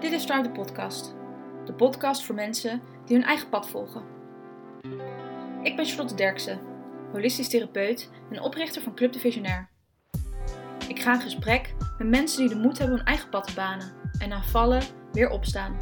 [0.00, 1.14] Dit is Tribe de Podcast.
[1.64, 4.02] De podcast voor mensen die hun eigen pad volgen.
[5.62, 6.60] Ik ben Charlotte Derksen,
[7.12, 9.68] holistisch therapeut en oprichter van Club de Visionair.
[10.88, 13.92] Ik ga in gesprek met mensen die de moed hebben hun eigen pad te banen
[14.18, 14.82] en na vallen
[15.12, 15.76] weer opstaan.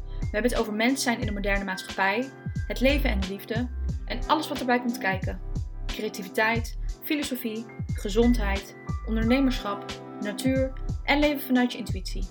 [0.00, 2.30] We hebben het over mens zijn in de moderne maatschappij,
[2.66, 3.68] het leven en de liefde
[4.04, 5.40] en alles wat erbij komt kijken.
[5.86, 9.84] Creativiteit, filosofie, gezondheid, ondernemerschap,
[10.20, 10.72] natuur
[11.04, 12.24] en leven vanuit je intuïtie.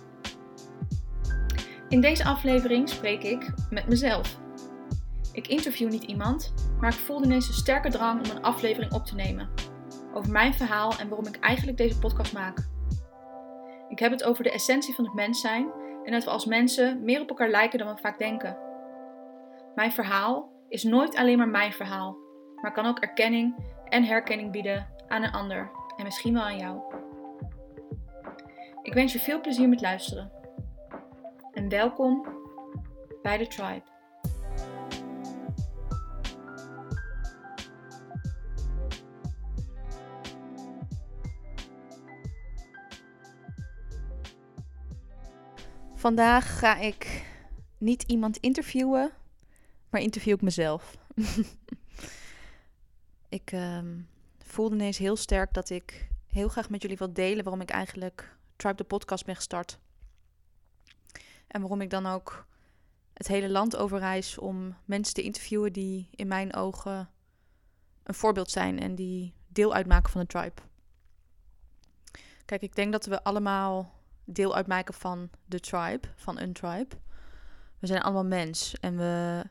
[1.89, 4.39] In deze aflevering spreek ik met mezelf.
[5.33, 9.05] Ik interview niet iemand, maar ik voelde ineens een sterke drang om een aflevering op
[9.05, 9.49] te nemen.
[10.13, 12.69] Over mijn verhaal en waarom ik eigenlijk deze podcast maak.
[13.89, 15.71] Ik heb het over de essentie van het mens zijn
[16.03, 18.57] en dat we als mensen meer op elkaar lijken dan we vaak denken.
[19.75, 22.17] Mijn verhaal is nooit alleen maar mijn verhaal,
[22.61, 23.55] maar kan ook erkenning
[23.91, 26.79] en herkenning bieden aan een ander en misschien wel aan jou.
[28.81, 30.31] Ik wens je veel plezier met luisteren.
[31.51, 32.27] En welkom
[33.21, 33.89] bij de Tribe.
[45.95, 47.25] Vandaag ga ik
[47.77, 49.11] niet iemand interviewen,
[49.89, 50.97] maar interview ik mezelf.
[53.31, 57.61] ik um, voelde ineens heel sterk dat ik heel graag met jullie wil delen waarom
[57.61, 59.79] ik eigenlijk Tribe de podcast ben gestart.
[61.47, 62.45] En waarom ik dan ook
[63.13, 67.09] het hele land overreis om mensen te interviewen die in mijn ogen
[68.03, 70.61] een voorbeeld zijn en die deel uitmaken van de tribe.
[72.45, 73.93] Kijk, ik denk dat we allemaal
[74.25, 76.95] deel uitmaken van de tribe, van een tribe.
[77.79, 79.43] We zijn allemaal mens en we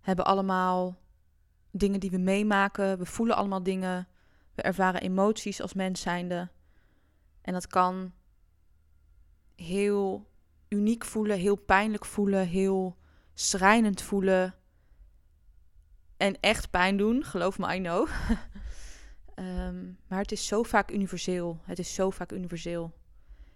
[0.00, 0.98] hebben allemaal
[1.70, 2.98] dingen die we meemaken.
[2.98, 4.08] We voelen allemaal dingen.
[4.54, 6.48] We ervaren emoties als mens zijnde.
[7.42, 8.12] En dat kan
[9.54, 10.28] heel
[10.68, 12.96] uniek voelen, heel pijnlijk voelen, heel
[13.34, 14.54] schrijnend voelen.
[16.16, 18.08] En echt pijn doen, geloof me, I know.
[19.34, 21.60] um, maar het is zo vaak universeel.
[21.62, 22.92] Het is zo vaak universeel.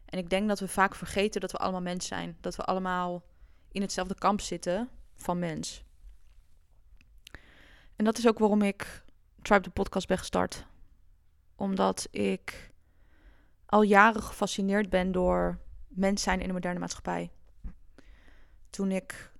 [0.04, 2.36] En ik denk dat we vaak vergeten dat we allemaal mens zijn.
[2.40, 3.24] Dat we allemaal
[3.72, 5.83] in hetzelfde kamp zitten van mens.
[7.96, 9.04] En dat is ook waarom ik
[9.42, 10.66] Tribe de podcast ben gestart.
[11.56, 12.72] Omdat ik
[13.66, 17.30] al jaren gefascineerd ben door mens zijn in de moderne maatschappij.
[18.70, 19.32] Toen ik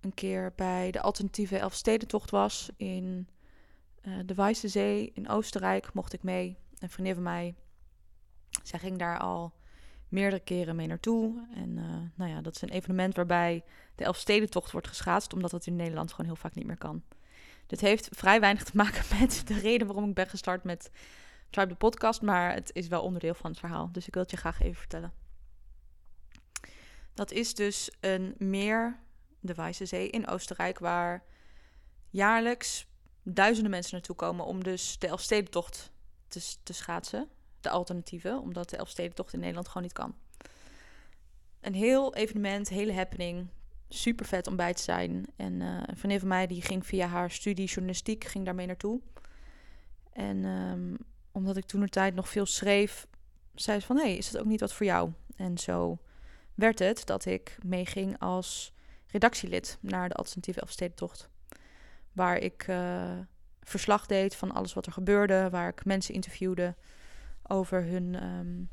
[0.00, 3.28] een keer bij de alternatieve Elfstedentocht was in
[4.02, 6.58] uh, de Wijze Zee in Oostenrijk, mocht ik mee.
[6.78, 7.54] Een vriendin van mij,
[8.62, 9.52] zij ging daar al
[10.08, 11.46] meerdere keren mee naartoe.
[11.54, 13.64] En uh, nou ja, dat is een evenement waarbij
[13.94, 17.02] de Elfstedentocht wordt geschaatst, omdat dat in Nederland gewoon heel vaak niet meer kan.
[17.68, 20.90] Dit heeft vrij weinig te maken met de reden waarom ik ben gestart met
[21.50, 23.88] Tribe de podcast, maar het is wel onderdeel van het verhaal.
[23.92, 25.12] Dus ik wil het je graag even vertellen.
[27.14, 28.98] Dat is dus een meer,
[29.40, 31.24] de Wijze Zee in Oostenrijk, waar
[32.10, 32.86] jaarlijks
[33.22, 35.92] duizenden mensen naartoe komen om dus de Elfstedentocht
[36.28, 37.28] te, te schaatsen.
[37.60, 40.14] De alternatieven, omdat de Elfstedentocht in Nederland gewoon niet kan.
[41.60, 43.48] Een heel evenement, hele happening.
[43.88, 45.24] Super vet om bij te zijn.
[45.36, 49.00] En uh, een vriendin van mij die ging via haar studie journalistiek, ging daarmee naartoe.
[50.12, 50.96] En um,
[51.32, 53.06] omdat ik toen de tijd nog veel schreef,
[53.54, 53.96] zei ze van...
[53.96, 55.12] hé, hey, is dat ook niet wat voor jou?
[55.36, 55.98] En zo
[56.54, 58.72] werd het dat ik meeging als
[59.06, 61.28] redactielid naar de alternatieve Elfstedentocht.
[62.12, 63.18] Waar ik uh,
[63.62, 66.76] verslag deed van alles wat er gebeurde, waar ik mensen interviewde
[67.42, 68.70] over hun um,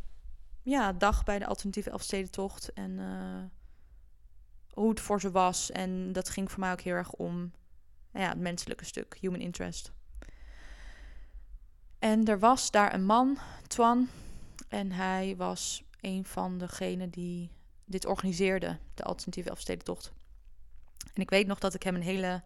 [0.61, 3.43] ja, dag bij de alternatieve Elfstedentocht en uh,
[4.75, 5.71] hoe het voor ze was.
[5.71, 7.51] En dat ging voor mij ook heel erg om
[8.13, 9.91] ja, het menselijke stuk, human interest.
[11.99, 13.37] En er was daar een man,
[13.67, 14.07] Twan,
[14.67, 17.49] en hij was een van degenen die
[17.85, 20.13] dit organiseerde, de alternatieve Elfstedentocht.
[21.13, 22.43] En ik weet nog dat ik hem een hele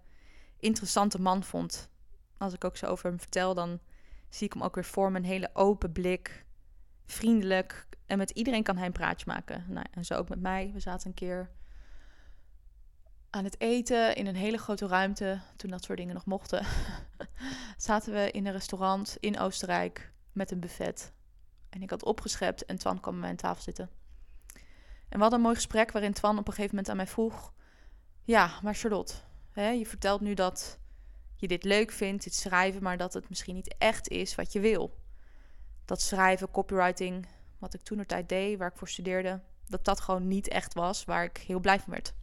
[0.59, 1.90] interessante man vond.
[2.37, 3.79] Als ik ook zo over hem vertel, dan
[4.29, 5.17] zie ik hem ook weer voor me.
[5.17, 6.46] Een hele open blik,
[7.05, 7.87] vriendelijk.
[8.05, 9.66] En met iedereen kan hij een praatje maken.
[9.67, 10.72] Nou, en zo ook met mij.
[10.73, 11.49] We zaten een keer
[13.29, 15.40] aan het eten in een hele grote ruimte.
[15.55, 16.66] Toen dat soort dingen nog mochten.
[17.78, 21.14] zaten we in een restaurant in Oostenrijk met een buffet.
[21.70, 23.90] En ik had opgeschept en Twan kwam bij mij tafel zitten.
[25.09, 27.53] En we hadden een mooi gesprek waarin Twan op een gegeven moment aan mij vroeg...
[28.23, 29.14] Ja, maar Charlotte,
[29.52, 30.79] hè, je vertelt nu dat
[31.35, 32.84] je dit leuk vindt, dit schrijven...
[32.84, 34.97] maar dat het misschien niet echt is wat je wil.
[35.85, 37.28] Dat schrijven, copywriting,
[37.58, 39.41] wat ik toen tijd deed, waar ik voor studeerde...
[39.67, 42.14] dat dat gewoon niet echt was waar ik heel blij van werd.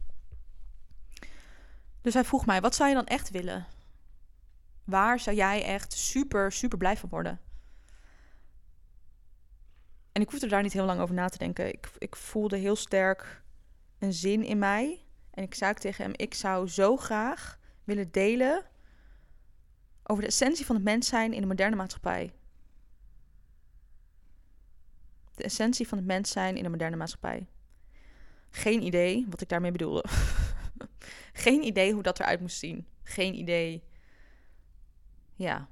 [2.07, 3.65] Dus hij vroeg mij, wat zou je dan echt willen?
[4.83, 7.39] Waar zou jij echt super, super blij van worden?
[10.11, 11.67] En ik hoefde daar niet heel lang over na te denken.
[11.67, 13.41] Ik, ik voelde heel sterk
[13.99, 15.05] een zin in mij.
[15.31, 18.65] En ik zei tegen hem: Ik zou zo graag willen delen
[20.03, 22.33] over de essentie van het mens zijn in de moderne maatschappij.
[25.35, 27.47] De essentie van het mens zijn in de moderne maatschappij.
[28.49, 30.05] Geen idee wat ik daarmee bedoelde.
[31.37, 32.87] Geen idee hoe dat eruit moest zien.
[33.03, 33.83] Geen idee.
[35.35, 35.69] Ja.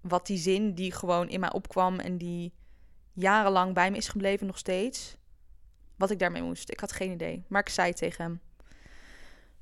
[0.00, 2.52] Wat die zin die gewoon in mij opkwam en die
[3.12, 5.16] jarenlang bij me is gebleven nog steeds.
[5.96, 6.70] Wat ik daarmee moest.
[6.70, 7.44] Ik had geen idee.
[7.48, 8.40] Maar ik zei tegen hem.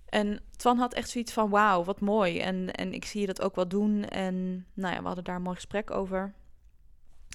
[0.04, 2.40] En Twan had echt zoiets van: wauw, wat mooi.
[2.40, 4.04] En, en ik zie je dat ook wel doen.
[4.04, 6.34] En nou ja, we hadden daar een mooi gesprek over.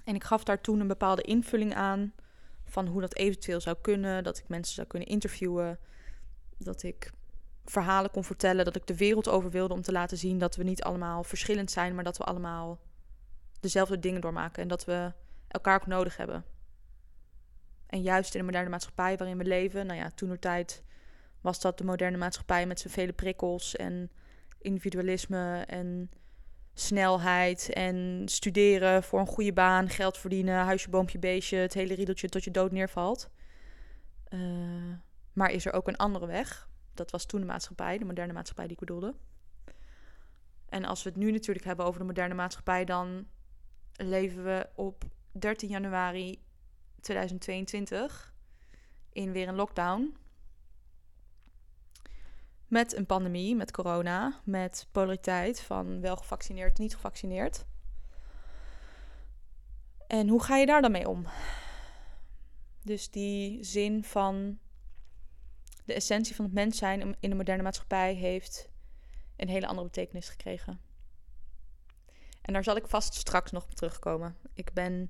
[0.05, 2.13] En ik gaf daar toen een bepaalde invulling aan.
[2.63, 4.23] Van hoe dat eventueel zou kunnen.
[4.23, 5.79] Dat ik mensen zou kunnen interviewen.
[6.57, 7.11] Dat ik
[7.65, 8.65] verhalen kon vertellen.
[8.65, 11.71] Dat ik de wereld over wilde om te laten zien dat we niet allemaal verschillend
[11.71, 11.95] zijn.
[11.95, 12.79] Maar dat we allemaal
[13.59, 14.61] dezelfde dingen doormaken.
[14.61, 15.11] En dat we
[15.47, 16.45] elkaar ook nodig hebben.
[17.87, 19.85] En juist in de moderne maatschappij waarin we leven.
[19.85, 20.83] Nou ja, toen tijd
[21.41, 24.11] was dat de moderne maatschappij met zijn vele prikkels en
[24.59, 26.11] individualisme en
[26.73, 32.29] snelheid en studeren voor een goede baan, geld verdienen, huisje, boompje, beestje, het hele riedeltje
[32.29, 33.29] tot je dood neervalt.
[34.29, 34.39] Uh,
[35.33, 36.69] maar is er ook een andere weg?
[36.93, 39.15] Dat was toen de maatschappij, de moderne maatschappij die ik bedoelde.
[40.69, 43.27] En als we het nu natuurlijk hebben over de moderne maatschappij, dan
[43.95, 46.41] leven we op 13 januari
[47.01, 48.33] 2022
[49.09, 50.17] in weer een lockdown.
[52.67, 57.65] Met een pandemie, met corona, met polariteit van wel gevaccineerd, niet gevaccineerd.
[60.07, 61.25] En hoe ga je daar dan mee om?
[62.83, 64.59] Dus die zin van
[65.85, 68.69] de essentie van het mens zijn in de moderne maatschappij heeft
[69.35, 70.79] een hele andere betekenis gekregen.
[72.41, 74.37] En daar zal ik vast straks nog op terugkomen.
[74.53, 75.09] Ik ben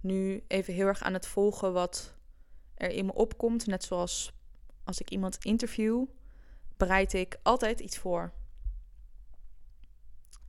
[0.00, 2.14] nu even heel erg aan het volgen wat
[2.74, 3.66] er in me opkomt.
[3.66, 4.32] Net zoals
[4.84, 6.04] als ik iemand interview,
[6.76, 8.32] bereid ik altijd iets voor.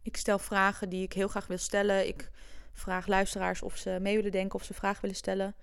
[0.02, 2.08] Ik stel vragen die ik heel graag wil stellen.
[2.08, 2.31] Ik
[2.72, 5.56] vraag luisteraars of ze mee willen denken of ze vragen willen stellen.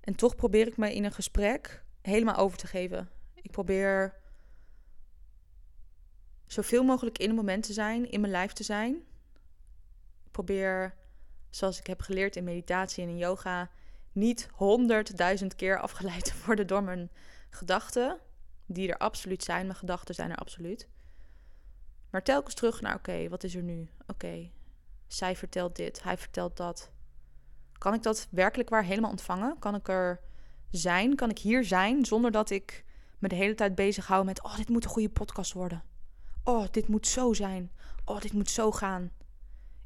[0.00, 3.08] En toch probeer ik me in een gesprek helemaal over te geven.
[3.58, 4.14] Probeer
[6.46, 9.02] zoveel mogelijk in het moment te zijn, in mijn lijf te zijn.
[10.30, 10.94] Probeer,
[11.50, 13.70] zoals ik heb geleerd in meditatie en in yoga,
[14.12, 17.10] niet honderdduizend keer afgeleid te worden door mijn
[17.50, 18.18] gedachten
[18.66, 19.66] die er absoluut zijn.
[19.66, 20.88] Mijn gedachten zijn er absoluut.
[22.10, 23.88] Maar telkens terug naar: oké, wat is er nu?
[24.06, 24.50] Oké,
[25.06, 26.90] zij vertelt dit, hij vertelt dat.
[27.72, 29.58] Kan ik dat werkelijk waar helemaal ontvangen?
[29.58, 30.20] Kan ik er
[30.70, 31.14] zijn?
[31.14, 32.86] Kan ik hier zijn zonder dat ik
[33.18, 35.82] me de hele tijd bezig hou met: oh, dit moet een goede podcast worden.
[36.44, 37.72] Oh, dit moet zo zijn.
[38.04, 39.10] Oh, dit moet zo gaan.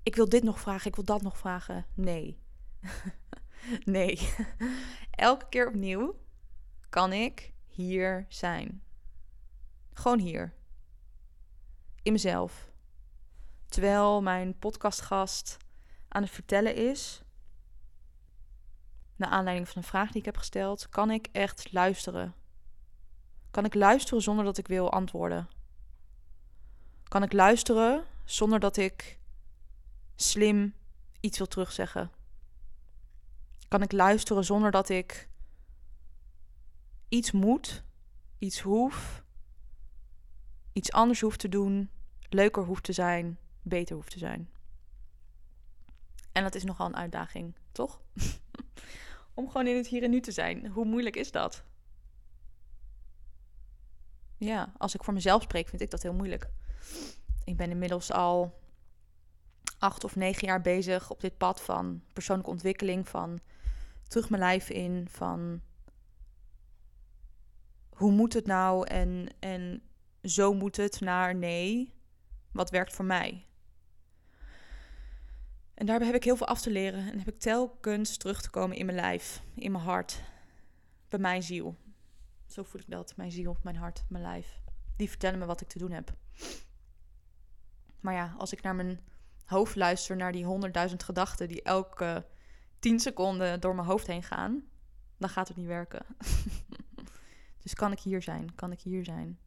[0.02, 1.86] Ik wil dit nog vragen, ik wil dat nog vragen.
[1.94, 2.38] Nee.
[3.84, 4.34] nee.
[5.10, 6.16] Elke keer opnieuw
[6.88, 8.82] kan ik hier zijn.
[9.92, 10.54] Gewoon hier.
[12.02, 12.70] In mezelf.
[13.66, 15.56] Terwijl mijn podcastgast
[16.08, 17.22] aan het vertellen is,
[19.16, 22.34] naar aanleiding van een vraag die ik heb gesteld, kan ik echt luisteren.
[23.52, 25.48] Kan ik luisteren zonder dat ik wil antwoorden?
[27.08, 29.18] Kan ik luisteren zonder dat ik
[30.14, 30.74] slim
[31.20, 32.10] iets wil terugzeggen?
[33.68, 35.28] Kan ik luisteren zonder dat ik
[37.08, 37.84] iets moet,
[38.38, 39.24] iets hoef,
[40.72, 41.90] iets anders hoeft te doen,
[42.28, 44.50] leuker hoeft te zijn, beter hoeft te zijn.
[46.32, 48.00] En dat is nogal een uitdaging, toch?
[49.34, 50.66] Om gewoon in het hier en nu te zijn.
[50.66, 51.64] Hoe moeilijk is dat?
[54.42, 56.48] Ja, als ik voor mezelf spreek, vind ik dat heel moeilijk.
[57.44, 58.60] Ik ben inmiddels al
[59.78, 63.40] acht of negen jaar bezig op dit pad van persoonlijke ontwikkeling, van
[64.08, 65.60] terug mijn lijf in, van
[67.88, 69.82] hoe moet het nou en, en
[70.22, 71.92] zo moet het naar nee,
[72.52, 73.46] wat werkt voor mij?
[75.74, 78.50] En daarbij heb ik heel veel af te leren en heb ik telkens terug te
[78.50, 80.22] komen in mijn lijf, in mijn hart,
[81.08, 81.76] bij mijn ziel.
[82.52, 84.60] Zo voel ik dat, mijn ziel, mijn hart, mijn lijf.
[84.96, 86.14] Die vertellen me wat ik te doen heb.
[88.00, 89.00] Maar ja, als ik naar mijn
[89.44, 92.26] hoofd luister, naar die honderdduizend gedachten die elke
[92.78, 94.64] tien seconden door mijn hoofd heen gaan,
[95.18, 96.06] dan gaat het niet werken.
[97.62, 98.54] Dus kan ik hier zijn?
[98.54, 99.38] Kan ik hier zijn?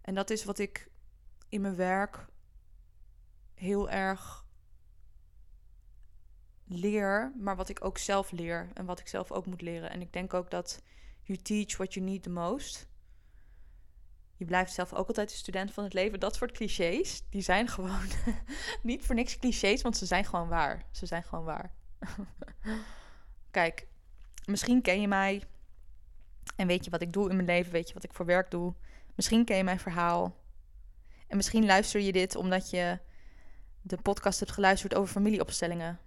[0.00, 0.90] En dat is wat ik
[1.48, 2.26] in mijn werk
[3.54, 4.46] heel erg
[6.72, 9.90] leer, maar wat ik ook zelf leer en wat ik zelf ook moet leren.
[9.90, 10.82] En ik denk ook dat
[11.22, 12.88] you teach what you need the most.
[14.36, 16.20] Je blijft zelf ook altijd de student van het leven.
[16.20, 18.08] Dat soort clichés, die zijn gewoon
[18.82, 20.84] niet voor niks clichés, want ze zijn gewoon waar.
[20.90, 21.74] Ze zijn gewoon waar.
[23.50, 23.86] Kijk,
[24.44, 25.42] misschien ken je mij
[26.56, 28.50] en weet je wat ik doe in mijn leven, weet je wat ik voor werk
[28.50, 28.74] doe.
[29.14, 30.36] Misschien ken je mijn verhaal.
[31.26, 32.98] En misschien luister je dit omdat je
[33.82, 35.98] de podcast hebt geluisterd over familieopstellingen.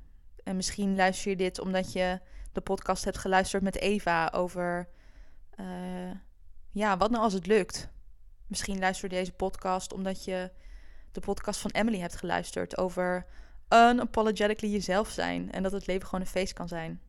[0.46, 2.20] En misschien luister je dit omdat je
[2.52, 4.88] de podcast hebt geluisterd met Eva over.
[5.60, 6.12] Uh,
[6.72, 7.90] ja, wat nou als het lukt?
[8.48, 10.52] Misschien luister je deze podcast omdat je
[11.12, 13.26] de podcast van Emily hebt geluisterd over
[13.70, 17.02] unapologetically jezelf zijn en dat het leven gewoon een feest kan zijn.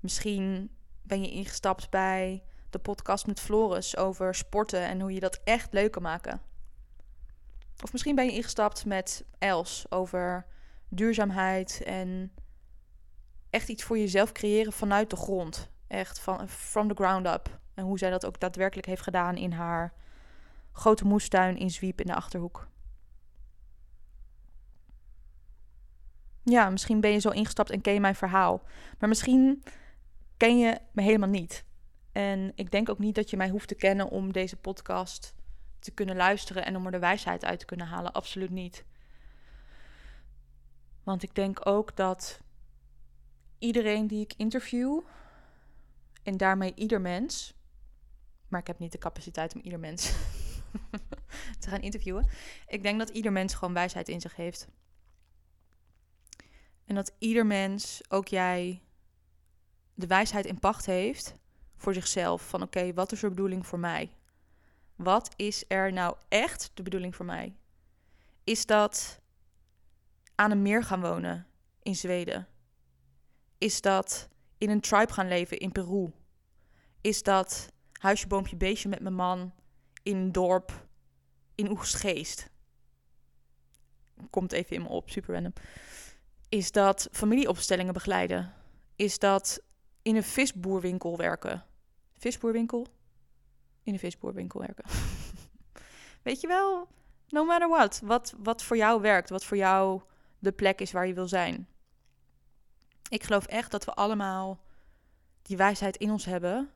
[0.00, 0.70] Misschien
[1.02, 5.72] ben je ingestapt bij de podcast met Floris over sporten en hoe je dat echt
[5.72, 6.40] leuk kan maken.
[7.82, 10.46] Of misschien ben je ingestapt met Els over
[10.94, 12.32] duurzaamheid en
[13.50, 15.70] echt iets voor jezelf creëren vanuit de grond.
[15.86, 17.60] Echt van from the ground up.
[17.74, 19.92] En hoe zij dat ook daadwerkelijk heeft gedaan in haar
[20.72, 22.68] grote moestuin in Zwiep in de achterhoek.
[26.42, 28.62] Ja, misschien ben je zo ingestapt en ken je mijn verhaal.
[28.98, 29.62] Maar misschien
[30.36, 31.64] ken je me helemaal niet.
[32.12, 35.34] En ik denk ook niet dat je mij hoeft te kennen om deze podcast
[35.78, 38.12] te kunnen luisteren en om er de wijsheid uit te kunnen halen.
[38.12, 38.84] Absoluut niet.
[41.04, 42.40] Want ik denk ook dat
[43.58, 45.00] iedereen die ik interview,
[46.24, 47.54] en daarmee ieder mens,
[48.48, 50.12] maar ik heb niet de capaciteit om ieder mens
[51.60, 52.28] te gaan interviewen.
[52.66, 54.68] Ik denk dat ieder mens gewoon wijsheid in zich heeft.
[56.84, 58.82] En dat ieder mens, ook jij,
[59.94, 61.34] de wijsheid in pacht heeft
[61.76, 62.48] voor zichzelf.
[62.48, 64.12] Van oké, wat is de bedoeling voor mij?
[64.96, 67.56] Wat is er nou echt de bedoeling voor mij?
[68.44, 69.20] Is dat
[70.34, 71.46] aan een meer gaan wonen
[71.82, 72.48] in Zweden?
[73.58, 76.12] Is dat in een tribe gaan leven in Peru?
[77.00, 79.52] Is dat huisje, boompje, beestje met mijn man
[80.02, 80.86] in een dorp
[81.54, 82.50] in Oegstgeest?
[84.30, 85.52] Komt even in me op, super random.
[86.48, 88.54] Is dat familieopstellingen begeleiden?
[88.96, 89.62] Is dat
[90.02, 91.64] in een visboerwinkel werken?
[92.12, 92.86] Visboerwinkel?
[93.82, 94.84] In een visboerwinkel werken.
[96.22, 96.88] Weet je wel,
[97.28, 98.00] no matter what.
[98.04, 98.34] wat.
[98.38, 100.02] Wat voor jou werkt, wat voor jou
[100.44, 101.68] de plek is waar je wil zijn.
[103.08, 104.60] Ik geloof echt dat we allemaal
[105.42, 106.70] die wijsheid in ons hebben.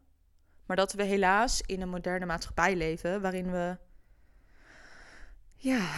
[0.67, 3.77] Maar dat we helaas in een moderne maatschappij leven waarin we
[5.55, 5.91] ja,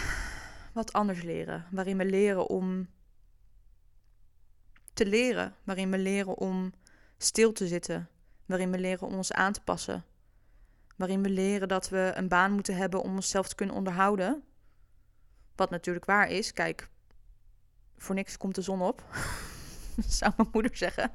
[0.72, 1.66] wat anders leren.
[1.70, 2.88] Waarin we leren om
[4.92, 5.54] te leren.
[5.64, 6.72] Waarin we leren om
[7.18, 8.08] stil te zitten.
[8.46, 10.04] Waarin we leren om ons aan te passen.
[10.96, 14.42] Waarin we leren dat we een baan moeten hebben om onszelf te kunnen onderhouden.
[15.54, 16.52] Wat natuurlijk waar is.
[16.52, 16.88] Kijk,
[18.00, 19.04] voor niks komt de zon op.
[20.19, 21.11] zou mijn moeder zeggen.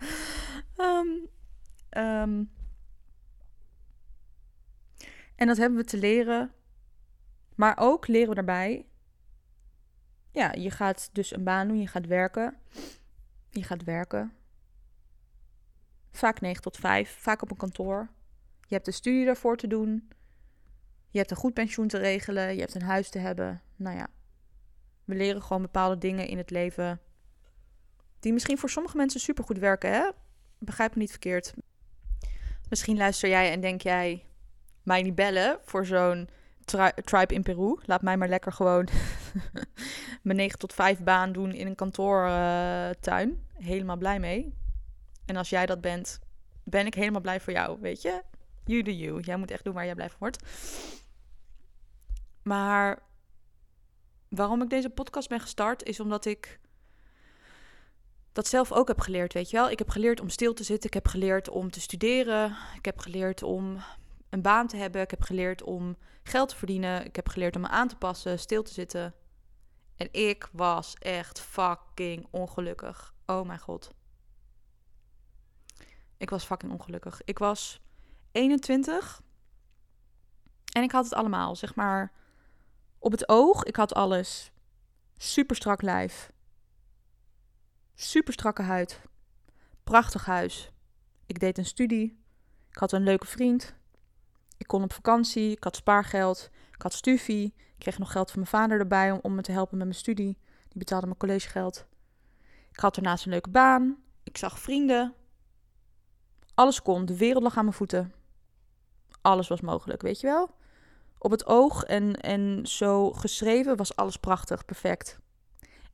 [0.76, 1.08] Ehm,
[1.90, 2.44] ehm,
[5.36, 6.52] en dat hebben we te leren.
[7.56, 8.86] Maar ook leren we daarbij.
[10.32, 12.58] Ja, je gaat dus een baan doen, je gaat werken.
[13.50, 14.34] Je gaat werken.
[16.12, 18.10] Vaak 9 tot 5, vaak op een kantoor.
[18.68, 20.10] Je hebt de studie daarvoor te doen.
[21.10, 22.54] Je hebt een goed pensioen te regelen.
[22.54, 23.62] Je hebt een huis te hebben.
[23.76, 24.08] Nou ja,
[25.06, 27.00] we leren gewoon bepaalde dingen in het leven.
[28.20, 30.10] Die misschien voor sommige mensen supergoed werken, hè?
[30.60, 31.54] Begrijp me niet verkeerd.
[32.70, 34.26] Misschien luister jij en denk jij
[34.84, 36.30] mij niet bellen voor zo'n
[37.04, 37.80] tribe in Peru.
[37.86, 38.88] Laat mij maar lekker gewoon
[40.24, 43.46] mijn 9 tot 5 baan doen in een kantoortuin.
[43.54, 44.54] helemaal blij mee.
[45.26, 46.20] En als jij dat bent,
[46.64, 48.22] ben ik helemaal blij voor jou, weet je?
[48.64, 49.22] You do you.
[49.22, 50.44] Jij moet echt doen waar jij blij van wordt.
[52.44, 53.00] Maar
[54.36, 56.60] waarom ik deze podcast ben gestart, is omdat ik
[58.32, 59.70] dat zelf ook heb geleerd, weet je wel.
[59.70, 60.88] Ik heb geleerd om stil te zitten.
[60.88, 62.58] Ik heb geleerd om te studeren.
[62.76, 63.78] Ik heb geleerd om
[64.30, 65.02] een baan te hebben.
[65.02, 67.06] Ik heb geleerd om geld te verdienen.
[67.06, 69.14] Ik heb geleerd om me aan te passen, stil te zitten.
[69.96, 73.14] En ik was echt fucking ongelukkig.
[73.26, 73.92] Oh mijn god.
[76.18, 77.22] Ik was fucking ongelukkig.
[77.26, 77.82] Ik was
[78.32, 79.22] 21
[80.72, 82.12] en ik had het allemaal, zeg maar,
[83.06, 83.64] op het oog.
[83.64, 84.52] Ik had alles.
[85.18, 86.32] Super strak lijf.
[87.96, 89.02] Super strakke huid.
[89.84, 90.72] Prachtig huis.
[91.26, 92.24] Ik deed een studie.
[92.70, 93.74] Ik had een leuke vriend.
[94.58, 95.52] Ik kon op vakantie.
[95.52, 96.50] Ik had spaargeld.
[96.72, 97.46] Ik had stufie.
[97.58, 100.00] Ik kreeg nog geld van mijn vader erbij om, om me te helpen met mijn
[100.00, 100.38] studie.
[100.68, 101.86] Die betaalde mijn collegegeld.
[102.72, 103.98] Ik had daarnaast een leuke baan.
[104.24, 105.14] Ik zag vrienden.
[106.54, 107.06] Alles kon.
[107.06, 108.14] De wereld lag aan mijn voeten.
[109.22, 110.56] Alles was mogelijk, weet je wel?
[111.18, 115.20] Op het oog en, en zo geschreven was alles prachtig, perfect.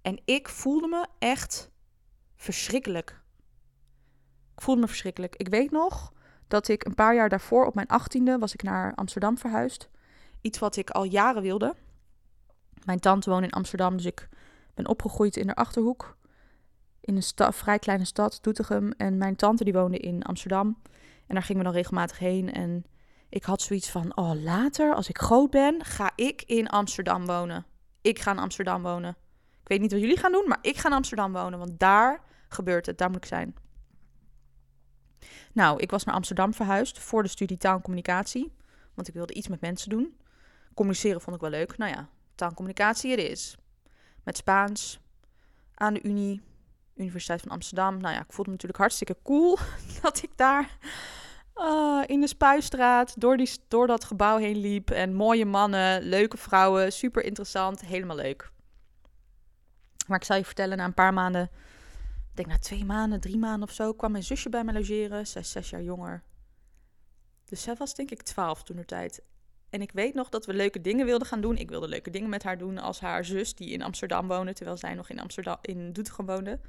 [0.01, 1.71] En ik voelde me echt
[2.35, 3.21] verschrikkelijk.
[4.55, 5.35] Ik voelde me verschrikkelijk.
[5.35, 6.13] Ik weet nog
[6.47, 9.89] dat ik een paar jaar daarvoor, op mijn achttiende, was ik naar Amsterdam verhuisd.
[10.41, 11.75] Iets wat ik al jaren wilde.
[12.85, 14.29] Mijn tante woont in Amsterdam, dus ik
[14.73, 16.17] ben opgegroeid in de Achterhoek.
[17.01, 18.91] In een vrij kleine stad, Doetinchem.
[18.91, 20.81] En mijn tante die woonde in Amsterdam.
[21.27, 22.53] En daar gingen we dan regelmatig heen.
[22.53, 22.85] En
[23.31, 27.65] ik had zoiets van, oh later, als ik groot ben, ga ik in Amsterdam wonen.
[28.01, 29.17] Ik ga in Amsterdam wonen.
[29.61, 31.59] Ik weet niet wat jullie gaan doen, maar ik ga in Amsterdam wonen.
[31.59, 33.55] Want daar gebeurt het, daar moet ik zijn.
[35.53, 38.53] Nou, ik was naar Amsterdam verhuisd voor de studie taal en communicatie.
[38.93, 40.17] Want ik wilde iets met mensen doen.
[40.73, 41.77] Communiceren vond ik wel leuk.
[41.77, 43.55] Nou ja, taal en is.
[44.23, 44.99] Met Spaans.
[45.73, 46.41] Aan de Unie.
[46.95, 47.97] Universiteit van Amsterdam.
[47.97, 49.57] Nou ja, ik voelde me natuurlijk hartstikke cool
[50.01, 50.77] dat ik daar
[51.55, 54.89] uh, in de Spuistraat door, die, dat gebouw heen liep.
[54.89, 58.51] En mooie mannen, leuke vrouwen, super interessant, helemaal leuk.
[60.07, 61.43] Maar ik zal je vertellen, na een paar maanden,
[62.29, 65.27] ik denk na twee maanden, drie maanden of zo, kwam mijn zusje bij me logeren.
[65.27, 66.23] Zij is zes jaar jonger.
[67.45, 69.21] Dus zij was denk ik twaalf toen tijd.
[69.69, 71.57] En ik weet nog dat we leuke dingen wilden gaan doen.
[71.57, 74.77] Ik wilde leuke dingen met haar doen als haar zus die in Amsterdam woonde, terwijl
[74.77, 76.59] zij nog in Amsterdam in Doetinchem woonde.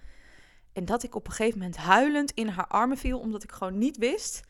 [0.73, 3.79] En dat ik op een gegeven moment huilend in haar armen viel, omdat ik gewoon
[3.79, 4.43] niet wist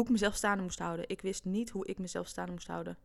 [0.00, 1.08] hoe ik mezelf staande moest houden.
[1.08, 2.98] Ik wist niet hoe ik mezelf staande moest houden.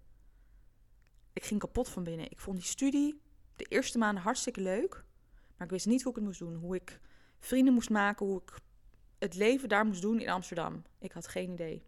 [1.33, 2.31] Ik ging kapot van binnen.
[2.31, 3.21] Ik vond die studie
[3.55, 5.05] de eerste maanden hartstikke leuk,
[5.57, 6.55] maar ik wist niet hoe ik het moest doen.
[6.55, 6.99] Hoe ik
[7.39, 8.59] vrienden moest maken, hoe ik
[9.17, 10.83] het leven daar moest doen in Amsterdam.
[10.99, 11.83] Ik had geen idee.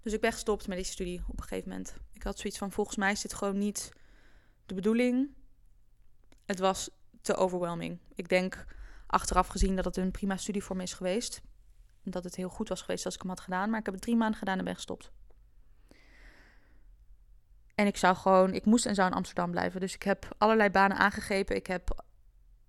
[0.00, 1.94] Dus ik ben gestopt met die studie op een gegeven moment.
[2.12, 3.92] Ik had zoiets van: volgens mij is dit gewoon niet
[4.66, 5.34] de bedoeling.
[6.46, 7.98] Het was te overwhelming.
[8.14, 8.64] Ik denk
[9.06, 11.40] achteraf gezien dat het een prima studie voor me is geweest.
[12.02, 13.70] Dat het heel goed was geweest als ik hem had gedaan.
[13.70, 15.10] Maar ik heb het drie maanden gedaan en ben gestopt.
[17.74, 19.80] En ik zou gewoon, ik moest en zou in Amsterdam blijven.
[19.80, 21.56] Dus ik heb allerlei banen aangegrepen.
[21.56, 22.04] Ik heb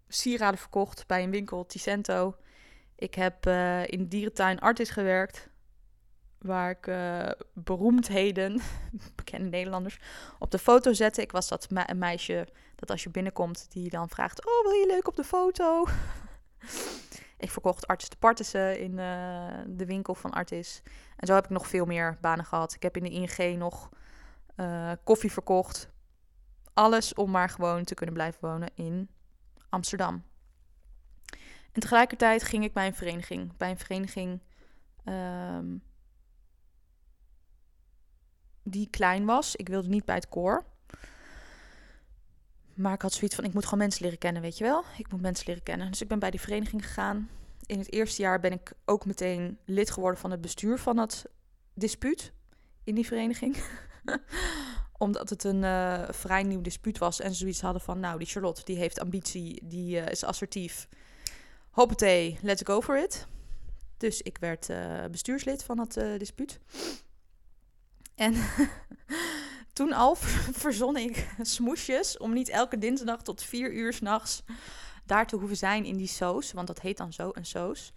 [0.08, 2.36] sieraden verkocht bij een winkel, Ticento.
[2.96, 5.50] Ik heb uh, in de dierentuin Artis gewerkt.
[6.38, 8.62] Waar ik uh, beroemdheden,
[9.16, 10.00] bekende Nederlanders,
[10.40, 11.22] op de foto zette.
[11.22, 15.08] Ik was dat meisje dat als je binnenkomt, die dan vraagt: Oh, wil je leuk
[15.08, 15.86] op de foto?
[17.42, 20.82] ik verkocht Artis de in uh, de winkel van Artis.
[21.16, 22.74] En zo heb ik nog veel meer banen gehad.
[22.74, 23.90] Ik heb in de ING nog
[24.56, 25.90] uh, koffie verkocht.
[26.74, 29.10] Alles om maar gewoon te kunnen blijven wonen in
[29.70, 30.24] Amsterdam.
[31.72, 33.58] En tegelijkertijd ging ik bij een vereniging.
[33.58, 34.42] Bij een vereniging
[35.06, 35.84] um,
[38.64, 39.56] die klein was.
[39.56, 40.66] Ik wilde niet bij het koor.
[42.74, 44.84] Maar ik had zoiets van, ik moet gewoon mensen leren kennen, weet je wel.
[44.98, 45.92] Ik moet mensen leren kennen.
[45.92, 47.29] Dus ik ben bij die vereniging gegaan.
[47.66, 51.25] In het eerste jaar ben ik ook meteen lid geworden van het bestuur van het
[51.74, 52.34] dispuut
[52.84, 53.57] in die vereniging.
[54.98, 58.62] Omdat het een uh, vrij nieuw dispuut was en zoiets hadden van, nou, die Charlotte,
[58.64, 60.88] die heeft ambitie, die uh, is assertief.
[61.70, 63.27] Hoppatee, let's go for it.
[63.98, 66.60] Dus ik werd uh, bestuurslid van het dispuut.
[68.16, 68.34] En
[69.74, 70.16] toen al
[70.66, 74.44] verzon ik smoesjes om niet elke dinsdag tot vier uur s'nachts
[75.05, 76.51] daar te hoeven zijn in die soos.
[76.51, 77.94] Want dat heet dan zo, een soos.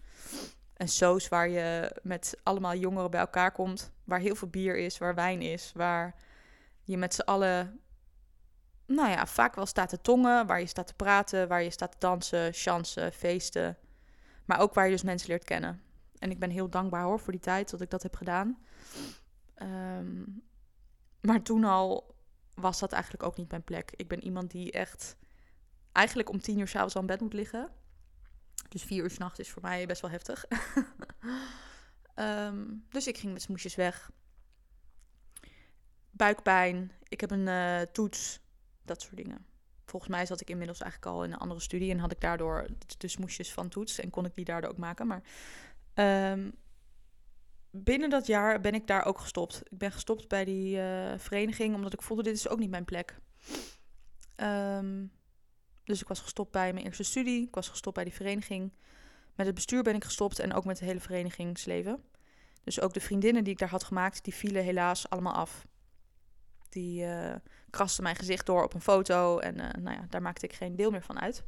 [0.75, 3.93] Een soos waar je met allemaal jongeren bij elkaar komt.
[4.05, 5.73] Waar heel veel bier is, waar wijn is.
[5.75, 6.15] Waar
[6.83, 7.81] je met z'n allen,
[8.87, 10.47] nou ja, vaak wel staat te tongen.
[10.47, 13.79] Waar je staat te praten, waar je staat te dansen, chansen, feesten.
[14.45, 15.83] Maar ook waar je dus mensen leert kennen.
[16.19, 18.59] En ik ben heel dankbaar hoor voor die tijd dat ik dat heb gedaan.
[19.63, 20.43] Um,
[21.25, 22.15] maar toen al
[22.55, 23.93] was dat eigenlijk ook niet mijn plek.
[23.97, 25.17] Ik ben iemand die echt
[25.93, 27.71] eigenlijk om tien uur s'avonds al in bed moet liggen.
[28.69, 30.45] Dus vier uur s'nachts is voor mij best wel heftig.
[32.15, 34.11] um, dus ik ging met smoesjes weg.
[36.11, 36.93] Buikpijn.
[37.09, 38.41] Ik heb een uh, toets.
[38.83, 39.47] Dat soort dingen.
[39.85, 41.91] Volgens mij zat ik inmiddels eigenlijk al in een andere studie.
[41.91, 42.67] En had ik daardoor
[42.99, 43.99] de smoesjes van toets.
[43.99, 45.07] En kon ik die daardoor ook maken.
[45.07, 45.23] Maar
[46.33, 46.55] um,
[47.77, 49.63] binnen dat jaar ben ik daar ook gestopt.
[49.71, 52.85] Ik ben gestopt bij die uh, vereniging omdat ik voelde dit is ook niet mijn
[52.85, 53.19] plek.
[54.37, 55.13] Um,
[55.85, 57.47] dus ik was gestopt bij mijn eerste studie.
[57.47, 58.73] Ik was gestopt bij die vereniging.
[59.35, 62.05] Met het bestuur ben ik gestopt en ook met het hele verenigingsleven.
[62.65, 65.67] Dus ook de vriendinnen die ik daar had gemaakt, die vielen helaas allemaal af.
[66.69, 67.35] Die uh,
[67.71, 70.77] krasten mijn gezicht door op een foto en uh, nou ja, daar maakte ik geen
[70.77, 71.45] deel meer van uit.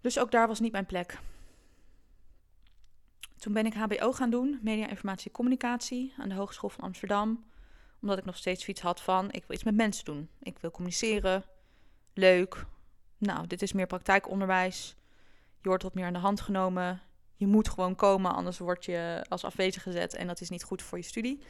[0.00, 1.18] Dus ook daar was niet mijn plek.
[3.38, 7.44] Toen ben ik HBO gaan doen, media, informatie, communicatie, aan de Hogeschool van Amsterdam.
[8.00, 10.28] Omdat ik nog steeds zoiets had van, ik wil iets met mensen doen.
[10.42, 11.44] Ik wil communiceren,
[12.14, 12.64] leuk.
[13.18, 14.96] Nou, dit is meer praktijkonderwijs.
[15.60, 17.02] Je wordt wat meer aan de hand genomen.
[17.36, 20.82] Je moet gewoon komen, anders word je als afwezig gezet en dat is niet goed
[20.82, 21.42] voor je studie.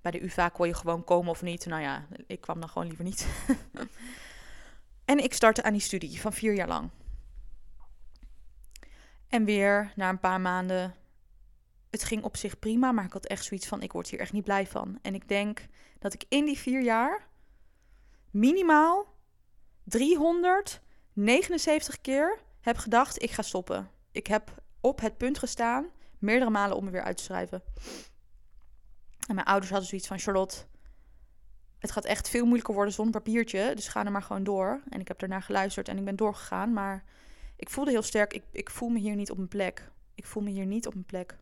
[0.00, 1.66] Bij de UvA kon je gewoon komen of niet.
[1.66, 3.26] Nou ja, ik kwam dan gewoon liever niet.
[5.04, 6.90] en ik startte aan die studie van vier jaar lang.
[9.28, 10.94] En weer na een paar maanden
[11.90, 14.32] het ging op zich prima, maar ik had echt zoiets van: ik word hier echt
[14.32, 14.98] niet blij van.
[15.02, 15.66] En ik denk
[15.98, 17.28] dat ik in die vier jaar
[18.30, 19.06] minimaal
[19.84, 23.90] 379 keer heb gedacht: ik ga stoppen.
[24.12, 25.86] Ik heb op het punt gestaan,
[26.18, 27.62] meerdere malen om me weer uit te schrijven.
[29.26, 30.56] En mijn ouders hadden zoiets van: Charlotte,
[31.78, 33.72] het gaat echt veel moeilijker worden zonder papiertje.
[33.74, 34.82] Dus ga er maar gewoon door.
[34.88, 36.72] En ik heb ernaar geluisterd en ik ben doorgegaan.
[36.72, 37.04] Maar
[37.56, 39.90] ik voelde heel sterk: ik, ik voel me hier niet op mijn plek.
[40.14, 41.38] Ik voel me hier niet op mijn plek.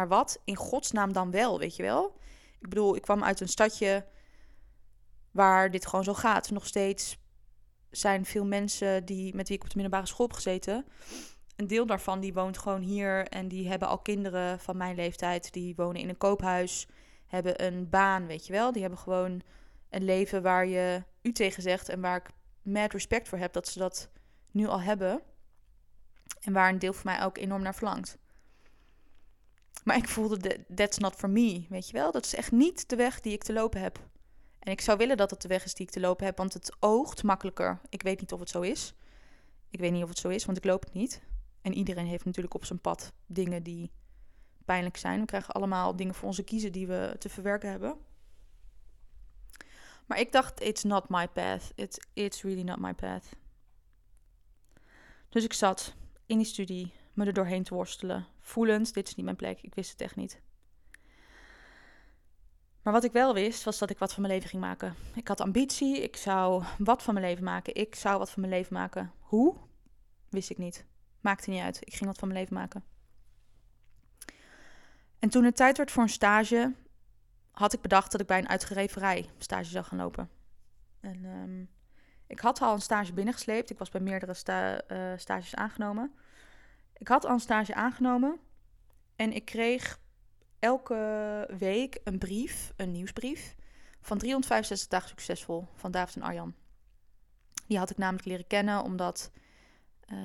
[0.00, 2.16] Maar wat in godsnaam dan wel, weet je wel?
[2.58, 4.06] Ik bedoel, ik kwam uit een stadje
[5.30, 6.50] waar dit gewoon zo gaat.
[6.50, 7.18] Nog steeds
[7.90, 10.86] zijn veel mensen die, met wie ik op de middelbare school heb gezeten.
[11.56, 15.52] Een deel daarvan die woont gewoon hier en die hebben al kinderen van mijn leeftijd.
[15.52, 16.86] Die wonen in een koophuis,
[17.26, 18.72] hebben een baan, weet je wel.
[18.72, 19.42] Die hebben gewoon
[19.90, 22.30] een leven waar je u tegen zegt en waar ik
[22.62, 24.10] mad respect voor heb dat ze dat
[24.50, 25.22] nu al hebben.
[26.40, 28.18] En waar een deel van mij ook enorm naar verlangt.
[29.84, 32.12] Maar ik voelde, that's not for me, weet je wel.
[32.12, 34.08] Dat is echt niet de weg die ik te lopen heb.
[34.58, 36.52] En ik zou willen dat het de weg is die ik te lopen heb, want
[36.52, 37.80] het oogt makkelijker.
[37.88, 38.94] Ik weet niet of het zo is.
[39.70, 41.20] Ik weet niet of het zo is, want ik loop het niet.
[41.62, 43.90] En iedereen heeft natuurlijk op zijn pad dingen die
[44.64, 45.20] pijnlijk zijn.
[45.20, 47.96] We krijgen allemaal dingen voor onze kiezen die we te verwerken hebben.
[50.06, 51.72] Maar ik dacht, it's not my path.
[51.74, 53.24] It's, it's really not my path.
[55.28, 55.94] Dus ik zat
[56.26, 58.26] in die studie me er doorheen te worstelen.
[58.40, 59.60] Voelend, dit is niet mijn plek.
[59.62, 60.40] Ik wist het echt niet.
[62.82, 64.94] Maar wat ik wel wist, was dat ik wat van mijn leven ging maken.
[65.14, 67.74] Ik had ambitie, ik zou wat van mijn leven maken.
[67.74, 69.12] Ik zou wat van mijn leven maken.
[69.20, 69.56] Hoe?
[70.28, 70.84] Wist ik niet.
[71.20, 71.80] Maakte niet uit.
[71.80, 72.84] Ik ging wat van mijn leven maken.
[75.18, 76.74] En toen het tijd werd voor een stage,
[77.50, 80.30] had ik bedacht dat ik bij een uitgeverij stage zou gaan lopen.
[81.00, 81.68] En um,
[82.26, 83.70] ik had al een stage binnengesleept.
[83.70, 84.34] Ik was bij meerdere
[84.88, 86.14] uh, stages aangenomen.
[87.00, 88.38] Ik had al een stage aangenomen.
[89.16, 90.00] En ik kreeg
[90.58, 93.56] elke week een brief, een nieuwsbrief,
[94.00, 96.54] van 365 dagen succesvol van David en Arjan.
[97.66, 99.30] Die had ik namelijk leren kennen omdat
[100.12, 100.18] uh,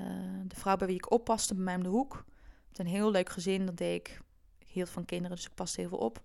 [0.43, 2.25] de vrouw bij wie ik oppaste, bij mij om de hoek,
[2.69, 4.21] met een heel leuk gezin, dat deed ik.
[4.59, 6.23] Ik hield van kinderen, dus ik paste heel veel op.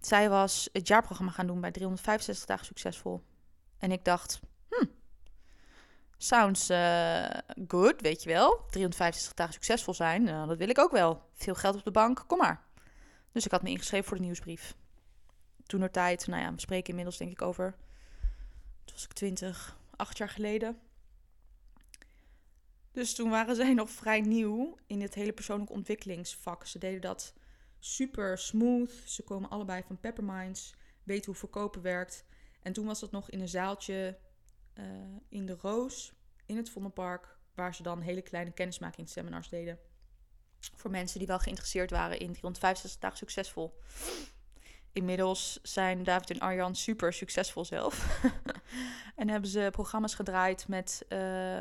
[0.00, 3.22] Zij was het jaarprogramma gaan doen bij 365 dagen succesvol.
[3.78, 4.40] En ik dacht,
[6.22, 7.24] sounds uh,
[7.68, 8.64] good, weet je wel.
[8.70, 11.22] 365 dagen succesvol zijn, uh, dat wil ik ook wel.
[11.32, 12.64] Veel geld op de bank, kom maar.
[13.32, 14.74] Dus ik had me ingeschreven voor de nieuwsbrief.
[15.66, 17.74] Toen er tijd, nou ja, we spreken inmiddels denk ik over.
[18.84, 20.78] Toen was ik 20, acht jaar geleden.
[22.92, 26.66] Dus toen waren zij nog vrij nieuw in het hele persoonlijke ontwikkelingsvak.
[26.66, 27.34] Ze deden dat
[27.78, 28.92] super smooth.
[29.04, 32.24] Ze komen allebei van Pepperminds, weten hoe verkopen werkt.
[32.62, 34.18] En toen was dat nog in een zaaltje
[34.80, 34.86] uh,
[35.28, 36.12] in de Roos,
[36.46, 39.78] in het Vondelpark, waar ze dan hele kleine kennismakingsseminars deden.
[40.74, 43.78] Voor mensen die wel geïnteresseerd waren in 365 dagen succesvol.
[44.92, 48.22] Inmiddels zijn David en Arjan super succesvol zelf.
[49.16, 51.60] en hebben ze programma's gedraaid met uh,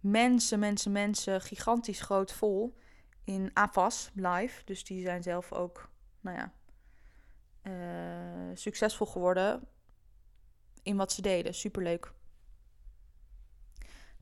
[0.00, 2.78] mensen, mensen, mensen, gigantisch groot vol.
[3.24, 4.64] In AFAS live.
[4.64, 6.52] Dus die zijn zelf ook, nou ja,
[7.62, 9.68] uh, succesvol geworden
[10.82, 11.54] in wat ze deden.
[11.54, 12.12] Superleuk.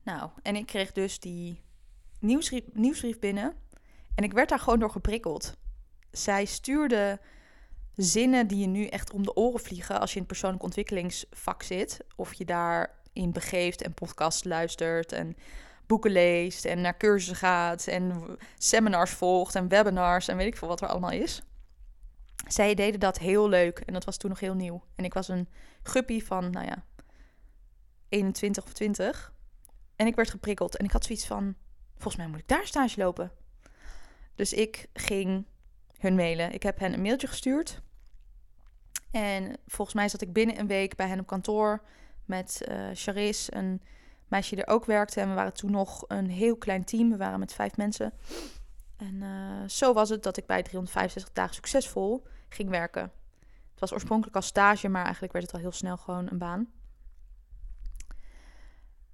[0.03, 1.61] Nou, en ik kreeg dus die
[2.19, 3.53] nieuwsbrief, nieuwsbrief binnen.
[4.15, 5.57] En ik werd daar gewoon door geprikkeld.
[6.11, 7.19] Zij stuurde
[7.95, 11.63] zinnen die je nu echt om de oren vliegen als je in het persoonlijk ontwikkelingsvak
[11.63, 11.99] zit.
[12.15, 15.37] Of je daarin begeeft en podcast luistert en
[15.87, 20.67] boeken leest en naar cursussen gaat en seminars volgt en webinars en weet ik veel
[20.67, 21.41] wat er allemaal is.
[22.47, 24.83] Zij deden dat heel leuk en dat was toen nog heel nieuw.
[24.95, 25.47] En ik was een
[25.83, 26.83] guppy van, nou ja,
[28.09, 29.33] 21 of 20.
[29.95, 31.55] En ik werd geprikkeld en ik had zoiets van,
[31.93, 33.31] volgens mij moet ik daar stage lopen.
[34.35, 35.45] Dus ik ging
[35.97, 36.53] hun mailen.
[36.53, 37.81] Ik heb hen een mailtje gestuurd.
[39.11, 41.81] En volgens mij zat ik binnen een week bij hen op kantoor
[42.25, 43.81] met uh, Charis, een
[44.27, 45.21] meisje die er ook werkte.
[45.21, 47.09] En we waren toen nog een heel klein team.
[47.09, 48.13] We waren met vijf mensen.
[48.99, 53.11] En uh, zo was het dat ik bij 365 dagen succesvol ging werken.
[53.71, 56.71] Het was oorspronkelijk als stage, maar eigenlijk werd het al heel snel gewoon een baan.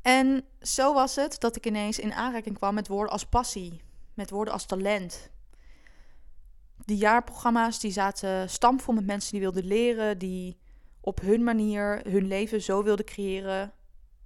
[0.02, 3.82] En zo was het dat ik ineens in aanraking kwam met woorden als passie,
[4.14, 5.32] met woorden als talent.
[6.86, 10.58] Die jaarprogramma's die zaten stampvol met mensen die wilden leren, die
[11.02, 13.74] op hun manier hun leven zo wilden creëren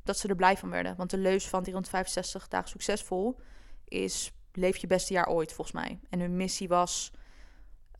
[0.04, 0.96] dat ze er blij van werden.
[0.96, 3.40] Want de leus van 365 dagen succesvol
[3.88, 6.00] is leef je beste jaar ooit, volgens mij.
[6.10, 7.12] En hun missie was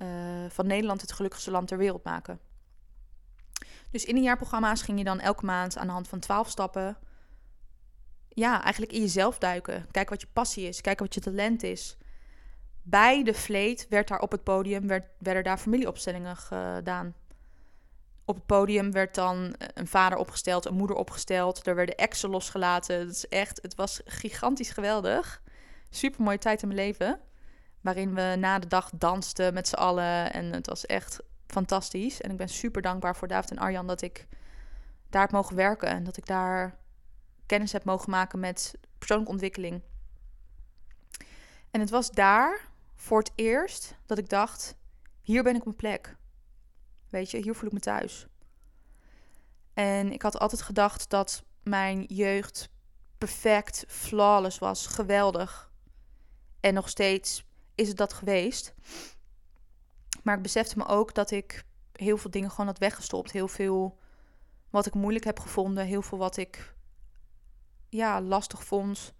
[0.02, 0.08] uh,
[0.50, 2.40] van Nederland het gelukkigste land ter wereld maken.
[3.92, 6.98] Dus in de jaarprogramma's ging je dan elke maand aan de hand van 12 stappen
[8.40, 9.88] ja, eigenlijk in jezelf duiken.
[9.92, 10.82] Kijken wat je passie is.
[10.82, 11.98] Kijken wat je talent is.
[12.82, 17.16] bij de vleet werd daar op het podium werd, werden daar familieopstellingen gedaan.
[18.26, 21.68] Op het podium werd dan een vader opgesteld, een moeder opgesteld.
[21.68, 23.00] Er werden exen losgelaten.
[23.00, 25.42] Het, is echt, het was gigantisch geweldig.
[25.90, 27.20] Super mooie tijd in mijn leven.
[27.82, 30.34] Waarin we na de dag dansten met z'n allen.
[30.34, 32.22] En het was echt fantastisch.
[32.22, 34.28] En ik ben super dankbaar voor David en Arjan dat ik
[35.10, 35.88] daar heb mogen werken.
[35.88, 36.78] En dat ik daar
[37.46, 39.82] kennis heb mogen maken met persoonlijke ontwikkeling.
[41.72, 44.76] En het was daar voor het eerst dat ik dacht:
[45.22, 46.16] hier ben ik op mijn plek.
[47.10, 48.28] Weet je, hier voel ik me thuis.
[49.74, 52.70] En ik had altijd gedacht dat mijn jeugd
[53.18, 55.69] perfect, flawless was, geweldig.
[56.60, 57.46] En nog steeds
[57.76, 58.74] is het dat geweest.
[60.24, 63.32] Maar ik besefte me ook dat ik heel veel dingen gewoon had weggestopt.
[63.32, 64.00] Heel veel
[64.70, 65.86] wat ik moeilijk heb gevonden.
[65.86, 66.76] Heel veel wat ik
[67.90, 69.14] ja, lastig vond.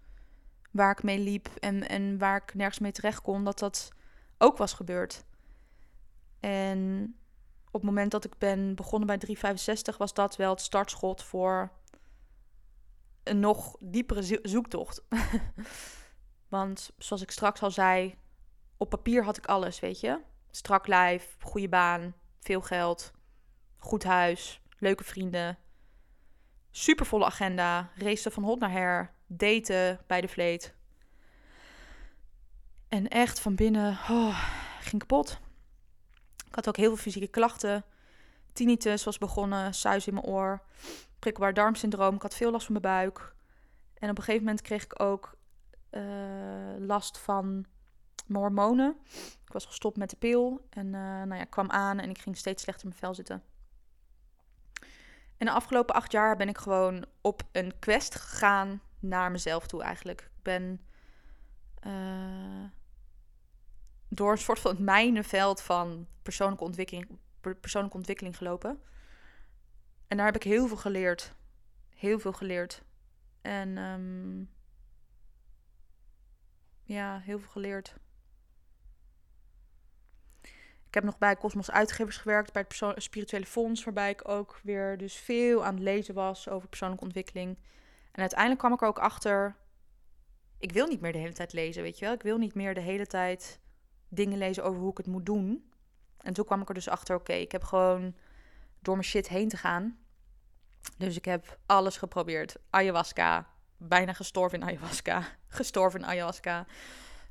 [0.70, 3.44] Waar ik mee liep en, en waar ik nergens mee terecht kon.
[3.44, 3.88] Dat dat
[4.38, 5.24] ook was gebeurd.
[6.40, 7.14] En
[7.66, 11.72] op het moment dat ik ben begonnen bij 365 was dat wel het startschot voor
[13.22, 15.02] een nog diepere zoektocht.
[16.50, 18.14] Want zoals ik straks al zei,
[18.76, 20.20] op papier had ik alles, weet je.
[20.50, 23.12] Strak lijf, goede baan, veel geld,
[23.78, 25.58] goed huis, leuke vrienden.
[26.70, 30.74] Supervolle agenda, racen van hot naar her, daten bij de vleet.
[32.88, 35.38] En echt van binnen, oh, ging kapot.
[36.46, 37.84] Ik had ook heel veel fysieke klachten.
[38.52, 40.62] Tinnitus was begonnen, suis in mijn oor,
[41.18, 42.14] prikkelbaar darmsyndroom.
[42.14, 43.34] Ik had veel last van mijn buik.
[43.94, 45.38] En op een gegeven moment kreeg ik ook
[45.90, 47.66] uh, last van
[48.32, 48.96] hormonen.
[49.44, 52.36] Ik was gestopt met de pil en uh, nou ja, kwam aan en ik ging
[52.36, 53.42] steeds slechter in mijn vel zitten.
[55.36, 59.82] En de afgelopen acht jaar ben ik gewoon op een quest gegaan naar mezelf toe
[59.82, 60.20] eigenlijk.
[60.20, 60.80] Ik ben
[61.86, 62.64] uh,
[64.08, 67.18] door een soort van het mijnenveld van persoonlijke ontwikkeling,
[67.60, 68.82] persoonlijke ontwikkeling gelopen.
[70.06, 71.34] En daar heb ik heel veel geleerd.
[71.94, 72.82] Heel veel geleerd.
[73.40, 74.50] En um,
[76.94, 77.94] ja, heel veel geleerd.
[80.86, 84.98] Ik heb nog bij Cosmos Uitgevers gewerkt, bij het Spirituele Fonds, waarbij ik ook weer
[84.98, 87.58] dus veel aan het lezen was over persoonlijke ontwikkeling.
[88.12, 89.56] En uiteindelijk kwam ik er ook achter,
[90.58, 92.14] ik wil niet meer de hele tijd lezen, weet je wel.
[92.14, 93.60] Ik wil niet meer de hele tijd
[94.08, 95.70] dingen lezen over hoe ik het moet doen.
[96.18, 98.16] En toen kwam ik er dus achter, oké, ik heb gewoon
[98.80, 99.98] door mijn shit heen te gaan.
[100.96, 102.56] Dus ik heb alles geprobeerd.
[102.70, 103.46] Ayahuasca,
[103.80, 106.66] bijna gestorven in ayahuasca, gestorven in ayahuasca.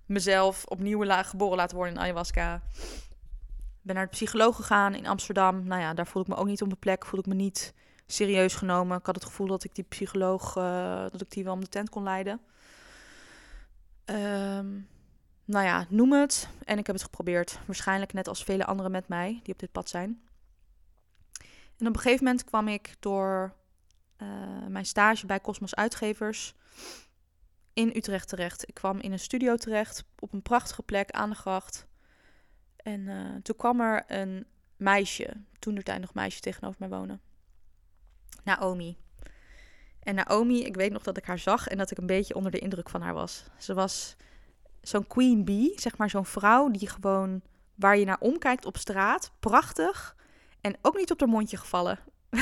[0.05, 2.61] Mezelf opnieuw geboren laten worden in ayahuasca.
[3.81, 5.63] Ben naar de psycholoog gegaan in Amsterdam.
[5.67, 7.05] Nou ja, daar voel ik me ook niet op mijn plek.
[7.05, 7.73] Voel ik me niet
[8.05, 8.97] serieus genomen.
[8.97, 11.69] Ik had het gevoel dat ik die psycholoog, uh, dat ik die wel om de
[11.69, 12.41] tent kon leiden.
[14.05, 14.87] Um,
[15.45, 16.49] nou ja, noem het.
[16.63, 17.59] En ik heb het geprobeerd.
[17.65, 20.21] Waarschijnlijk net als vele anderen met mij die op dit pad zijn.
[21.77, 23.53] En op een gegeven moment kwam ik door
[24.21, 26.53] uh, mijn stage bij Cosmos Uitgevers
[27.73, 28.67] in Utrecht terecht.
[28.67, 31.87] Ik kwam in een studio terecht op een prachtige plek aan de gracht.
[32.75, 34.45] En uh, toen kwam er een
[34.77, 37.21] meisje, toen er tijd nog meisje tegenover mij wonen.
[38.43, 38.97] Naomi.
[39.99, 42.51] En Naomi, ik weet nog dat ik haar zag en dat ik een beetje onder
[42.51, 43.43] de indruk van haar was.
[43.57, 44.15] Ze was
[44.81, 47.41] zo'n queen bee, zeg maar zo'n vrouw die gewoon
[47.75, 50.15] waar je naar omkijkt op straat, prachtig
[50.61, 51.99] en ook niet op haar mondje gevallen.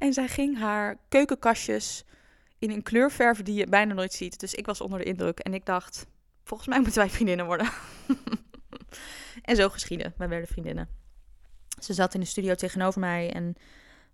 [0.00, 2.04] en zij ging haar keukenkastjes
[2.58, 4.40] in een kleur verven die je bijna nooit ziet.
[4.40, 6.06] Dus ik was onder de indruk en ik dacht,
[6.44, 7.68] volgens mij moeten wij vriendinnen worden.
[9.42, 10.88] en zo geschieden, wij werden vriendinnen.
[11.80, 13.54] Ze zat in de studio tegenover mij en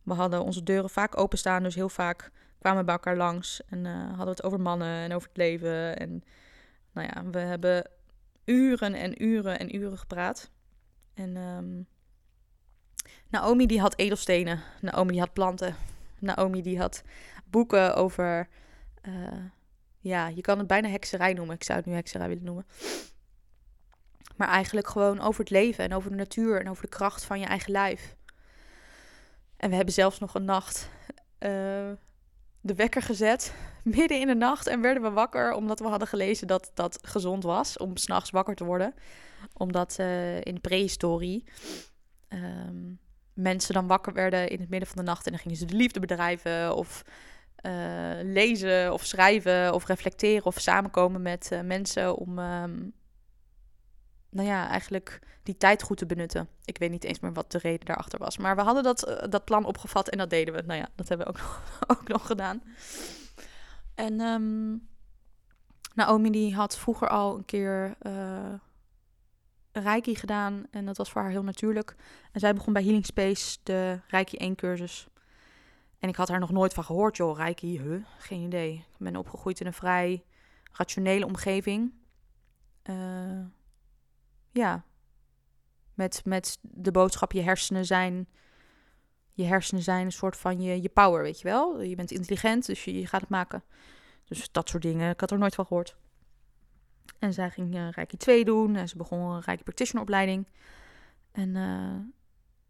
[0.03, 3.85] we hadden onze deuren vaak openstaan, dus heel vaak kwamen we bij elkaar langs en
[3.85, 6.25] uh, hadden we het over mannen en over het leven en
[6.93, 7.91] nou ja, we hebben
[8.45, 10.51] uren en uren en uren gepraat.
[11.15, 11.87] En um,
[13.29, 14.63] Naomi die had edelstenen.
[14.81, 15.77] Naomi die had planten.
[16.19, 17.03] Naomi die had
[17.45, 18.49] boeken over...
[19.09, 19.15] Uh,
[20.01, 21.55] ja, je kan het bijna hekserij noemen.
[21.55, 22.67] Ik zou het nu hekserij willen noemen.
[24.37, 27.41] Maar eigenlijk gewoon over het leven en over de natuur en over de kracht van
[27.41, 28.17] je eigen lijf.
[29.57, 30.89] En we hebben zelfs nog een nacht
[31.39, 31.49] uh,
[32.61, 36.47] de wekker gezet midden in de nacht en werden we wakker omdat we hadden gelezen
[36.47, 38.95] dat dat gezond was om s'nachts wakker te worden.
[39.53, 41.45] Omdat uh, in prehistorie
[42.29, 42.99] um,
[43.33, 45.77] mensen dan wakker werden in het midden van de nacht en dan gingen ze de
[45.77, 47.03] liefde bedrijven of
[47.67, 47.73] uh,
[48.23, 52.93] lezen of schrijven of reflecteren of samenkomen met uh, mensen om um,
[54.31, 56.49] nou ja, eigenlijk die tijd goed te benutten.
[56.65, 58.37] Ik weet niet eens meer wat de reden daarachter was.
[58.37, 60.63] Maar we hadden dat, dat plan opgevat en dat deden we.
[60.63, 62.63] Nou ja, dat hebben we ook nog, ook nog gedaan.
[63.95, 64.89] En um,
[65.95, 67.97] Naomi die had vroeger al een keer
[69.81, 71.97] Reiki gedaan en dat was voor haar heel natuurlijk.
[72.33, 75.09] En zij begon bij Healing Space de Reiki 1 cursus.
[75.99, 78.05] En ik had haar nog nooit van gehoord, joh, Reiki, huh?
[78.19, 78.73] geen idee.
[78.75, 80.25] Ik ben opgegroeid in een vrij
[80.73, 81.93] rationele omgeving.
[82.91, 83.45] Uh,
[84.53, 84.85] ja,
[85.95, 88.29] met, met de boodschap, je hersenen zijn...
[89.33, 91.83] Je hersenen zijn een soort van je, je power, weet je wel.
[91.83, 93.65] Je bent intelligent, dus je gaat het maken.
[94.25, 95.11] Dus dat soort dingen.
[95.11, 95.97] Ik had er nooit van gehoord.
[97.19, 98.77] En zij ging uh, Reiki 2 doen.
[98.77, 100.47] En ze begon een Reiki Practitioner opleiding.
[101.33, 101.95] En uh,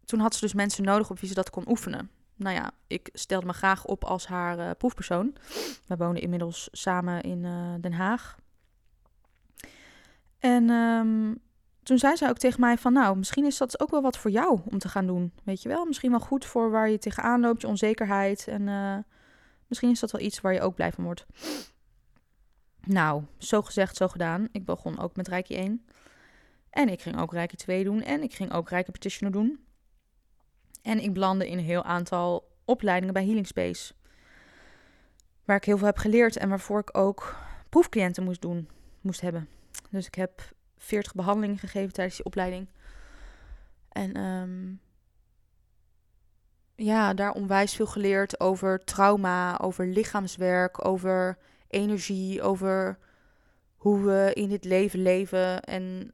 [0.05, 2.09] toen had ze dus mensen nodig op wie ze dat kon oefenen.
[2.35, 5.35] Nou ja, ik stelde me graag op als haar uh, proefpersoon.
[5.85, 7.41] We wonen inmiddels samen in
[7.81, 8.37] Den Haag.
[10.39, 11.39] En um,
[11.83, 14.31] toen zei ze ook tegen mij van, nou, misschien is dat ook wel wat voor
[14.31, 15.31] jou om te gaan doen.
[15.43, 18.47] Weet je wel, misschien wel goed voor waar je tegenaan loopt, je onzekerheid.
[18.47, 18.67] En
[19.67, 21.25] Misschien is dat wel iets waar je ook blij van wordt.
[22.87, 24.47] Nou, zo gezegd, zo gedaan.
[24.51, 25.85] Ik begon ook met Reiki 1.
[26.69, 28.01] En ik ging ook Reiki 2 doen.
[28.01, 29.59] En ik ging ook Reiki Petitioner doen.
[30.81, 33.93] En ik belandde in een heel aantal opleidingen bij Healing Space.
[35.45, 37.35] Waar ik heel veel heb geleerd en waarvoor ik ook
[37.69, 38.69] proefcliënten moest doen,
[39.01, 39.49] moest hebben.
[39.89, 40.41] Dus ik heb
[40.77, 42.69] 40 behandelingen gegeven tijdens die opleiding.
[43.89, 44.79] En um,
[46.75, 51.37] ja, daar onwijs veel geleerd over trauma, over lichaamswerk, over
[51.67, 52.99] energie, over
[53.75, 55.61] hoe we in dit leven leven.
[55.63, 56.13] En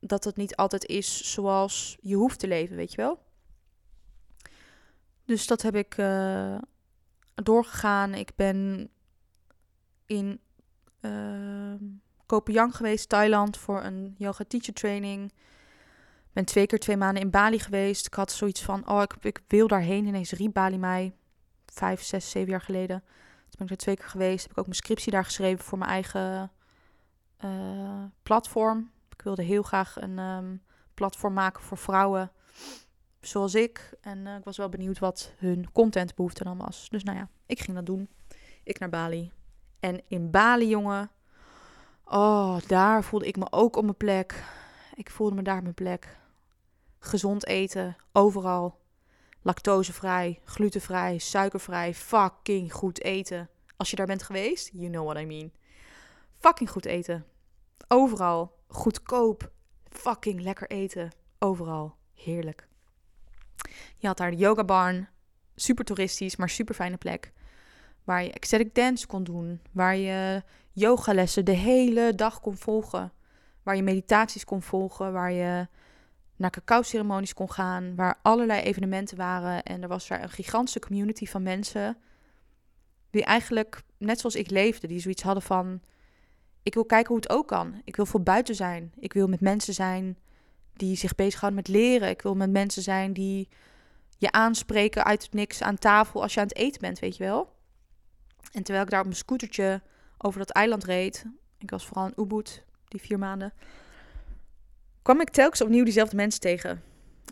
[0.00, 3.24] dat het niet altijd is zoals je hoeft te leven, weet je wel.
[5.24, 6.58] Dus dat heb ik uh,
[7.34, 8.14] doorgegaan.
[8.14, 8.88] Ik ben
[10.06, 10.40] in
[11.00, 11.74] uh,
[12.70, 15.32] geweest, Thailand, voor een yoga teacher training
[16.36, 18.06] ben twee keer twee maanden in Bali geweest.
[18.06, 20.06] Ik had zoiets van, oh, ik, ik wil daarheen.
[20.06, 21.14] Ineens riep Bali mij,
[21.66, 23.04] vijf, zes, zeven jaar geleden.
[23.56, 24.42] Ben ik er twee keer geweest.
[24.42, 26.50] Heb ik ook mijn scriptie daar geschreven voor mijn eigen
[27.44, 28.90] uh, platform.
[29.10, 30.62] Ik wilde heel graag een um,
[30.94, 32.30] platform maken voor vrouwen
[33.20, 33.90] zoals ik.
[34.00, 36.88] En uh, ik was wel benieuwd wat hun contentbehoefte dan was.
[36.88, 38.08] Dus nou ja, ik ging dat doen.
[38.62, 39.32] Ik naar Bali.
[39.80, 41.10] En in Bali, jongen.
[42.04, 44.44] Oh, daar voelde ik me ook op mijn plek.
[44.94, 46.18] Ik voelde me daar op mijn plek
[46.98, 48.78] gezond eten, overal.
[49.46, 53.48] Lactosevrij, glutenvrij, suikervrij, fucking goed eten.
[53.76, 55.52] Als je daar bent geweest, you know what I mean.
[56.38, 57.26] Fucking goed eten.
[57.88, 58.58] Overal.
[58.68, 59.50] Goedkoop.
[59.88, 61.10] Fucking lekker eten.
[61.38, 61.94] Overal.
[62.14, 62.68] Heerlijk.
[63.96, 65.08] Je had daar de yoga barn.
[65.54, 67.32] Super toeristisch, maar super fijne plek.
[68.04, 69.60] Waar je ecstatic dance kon doen.
[69.72, 73.12] Waar je yogalessen de hele dag kon volgen.
[73.62, 75.12] Waar je meditaties kon volgen.
[75.12, 75.68] Waar je
[76.36, 79.62] naar cacao-ceremonies kon gaan, waar allerlei evenementen waren.
[79.62, 81.96] En er was daar een gigantische community van mensen
[83.10, 85.80] die eigenlijk, net zoals ik leefde, die zoiets hadden van...
[86.62, 87.80] Ik wil kijken hoe het ook kan.
[87.84, 88.92] Ik wil voor buiten zijn.
[88.98, 90.18] Ik wil met mensen zijn
[90.72, 92.08] die zich bezighouden met leren.
[92.08, 93.48] Ik wil met mensen zijn die
[94.18, 97.24] je aanspreken uit het niks aan tafel als je aan het eten bent, weet je
[97.24, 97.52] wel.
[98.52, 99.82] En terwijl ik daar op mijn scootertje
[100.18, 101.24] over dat eiland reed...
[101.58, 103.52] Ik was vooral in Ubud, die vier maanden
[105.06, 106.82] kwam ik telkens opnieuw diezelfde mensen tegen.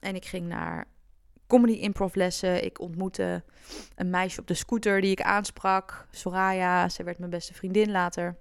[0.00, 0.86] En ik ging naar
[1.46, 2.64] comedy improv lessen.
[2.64, 3.42] Ik ontmoette
[3.94, 6.06] een meisje op de scooter die ik aansprak.
[6.10, 8.36] Soraya, zij werd mijn beste vriendin later.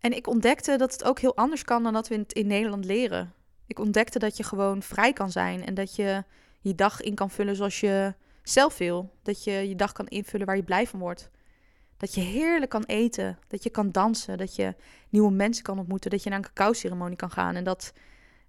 [0.00, 2.84] En ik ontdekte dat het ook heel anders kan dan dat we het in Nederland
[2.84, 3.34] leren.
[3.66, 6.24] Ik ontdekte dat je gewoon vrij kan zijn en dat je
[6.60, 9.10] je dag in kan vullen zoals je zelf wil.
[9.22, 11.30] Dat je je dag kan invullen waar je blij van wordt.
[11.96, 14.74] Dat je heerlijk kan eten, dat je kan dansen, dat je
[15.08, 17.54] nieuwe mensen kan ontmoeten, dat je naar een cacao-ceremonie kan gaan.
[17.54, 17.92] En dat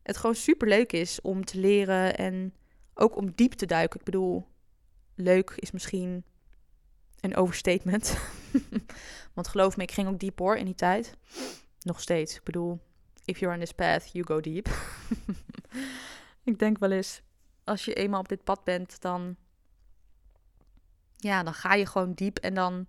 [0.04, 2.54] het gewoon super leuk is om te leren en
[2.94, 4.00] ook om diep te duiken.
[4.00, 4.48] Ik bedoel,
[5.16, 6.24] leuk is misschien
[7.20, 8.18] een overstatement.
[9.36, 11.18] Want geloof me, ik ging ook diep hoor in die tijd.
[11.82, 12.36] Nog steeds.
[12.36, 12.80] Ik bedoel,
[13.26, 14.68] if you're on this path, you go deep.
[16.44, 17.22] ik denk wel eens,
[17.64, 19.36] als je eenmaal op dit pad bent, dan,
[21.16, 22.88] ja, dan ga je gewoon diep en dan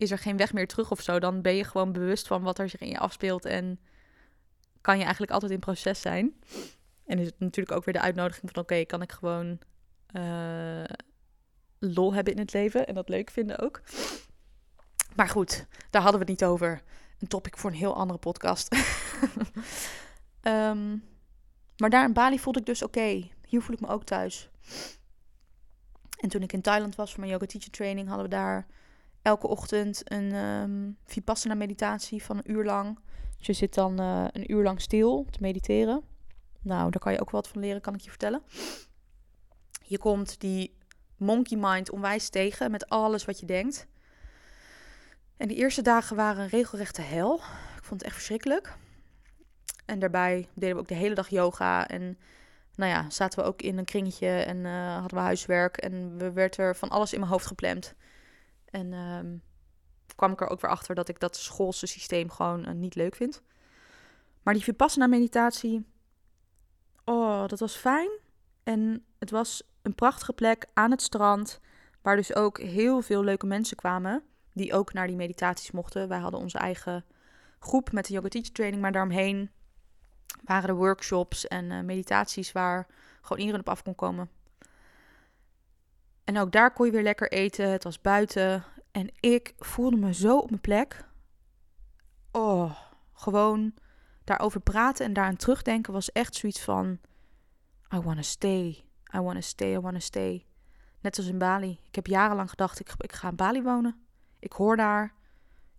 [0.00, 1.18] is er geen weg meer terug of zo.
[1.18, 3.44] Dan ben je gewoon bewust van wat er zich in je afspeelt.
[3.44, 3.80] En
[4.80, 6.34] kan je eigenlijk altijd in proces zijn.
[7.06, 9.58] En is het natuurlijk ook weer de uitnodiging van: oké, kan ik gewoon
[10.12, 10.84] uh,
[11.78, 13.82] lol hebben in het leven en dat leuk vinden ook.
[15.16, 16.82] Maar goed, daar hadden we het niet over.
[17.18, 18.74] Een topic voor een heel andere podcast.
[20.42, 21.04] um,
[21.80, 23.28] maar daar in Bali voelde ik dus oké.
[23.44, 24.50] hier voel ik me ook thuis.
[26.20, 28.66] En toen ik in Thailand was voor mijn yoga teacher training, hadden we daar
[29.22, 32.98] elke ochtend een um, vipassana meditatie van een uur lang.
[33.36, 36.02] Dus je zit dan uh, een uur lang stil te mediteren.
[36.62, 38.42] Nou, daar kan je ook wat van leren, kan ik je vertellen.
[39.82, 40.76] Je komt die
[41.16, 43.86] monkey mind onwijs tegen met alles wat je denkt.
[45.36, 47.34] En die eerste dagen waren een regelrechte hel.
[47.76, 48.76] Ik vond het echt verschrikkelijk.
[49.86, 51.88] En daarbij deden we ook de hele dag yoga.
[51.88, 52.18] En
[52.74, 55.76] nou ja, zaten we ook in een kringetje en eh, hadden we huiswerk.
[55.76, 57.94] En we werd er van alles in mijn hoofd gepland.
[58.70, 59.36] En ehm,
[60.16, 63.14] kwam ik er ook weer achter dat ik dat schoolse systeem gewoon eh, niet leuk
[63.14, 63.42] vind.
[64.42, 65.86] Maar die Vipassana meditatie,
[67.04, 68.10] oh, dat was fijn.
[68.62, 71.60] En het was een prachtige plek aan het strand,
[72.02, 76.08] waar dus ook heel veel leuke mensen kwamen, die ook naar die meditaties mochten.
[76.08, 77.04] Wij hadden onze eigen
[77.58, 79.50] groep met de yoga teacher training, maar daaromheen
[80.44, 82.86] waren er workshops en uh, meditaties waar
[83.20, 84.30] gewoon iedereen op af kon komen.
[86.30, 87.70] En ook daar kon je weer lekker eten.
[87.70, 88.64] Het was buiten.
[88.90, 91.04] En ik voelde me zo op mijn plek.
[92.30, 92.76] Oh,
[93.12, 93.74] gewoon
[94.24, 96.98] daarover praten en daaraan terugdenken was echt zoiets van:
[97.94, 98.84] I wanna stay.
[99.14, 100.46] I wanna stay, I wanna stay.
[101.00, 101.78] Net als in Bali.
[101.88, 103.96] Ik heb jarenlang gedacht: ik, ik ga in Bali wonen.
[104.38, 105.14] Ik hoor daar.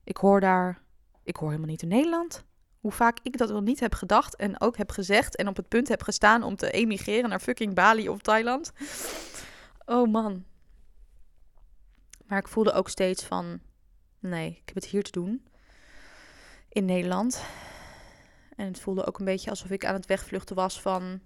[0.04, 0.82] Ik hoor daar.
[1.24, 2.44] Ik hoor helemaal niet in Nederland.
[2.80, 5.68] Hoe vaak ik dat wel niet heb gedacht en ook heb gezegd en op het
[5.68, 8.72] punt heb gestaan om te emigreren naar fucking Bali of Thailand.
[9.92, 10.46] Oh man.
[12.26, 13.60] Maar ik voelde ook steeds van,
[14.20, 15.46] nee, ik heb het hier te doen.
[16.70, 17.44] In Nederland.
[18.56, 21.22] En het voelde ook een beetje alsof ik aan het wegvluchten was van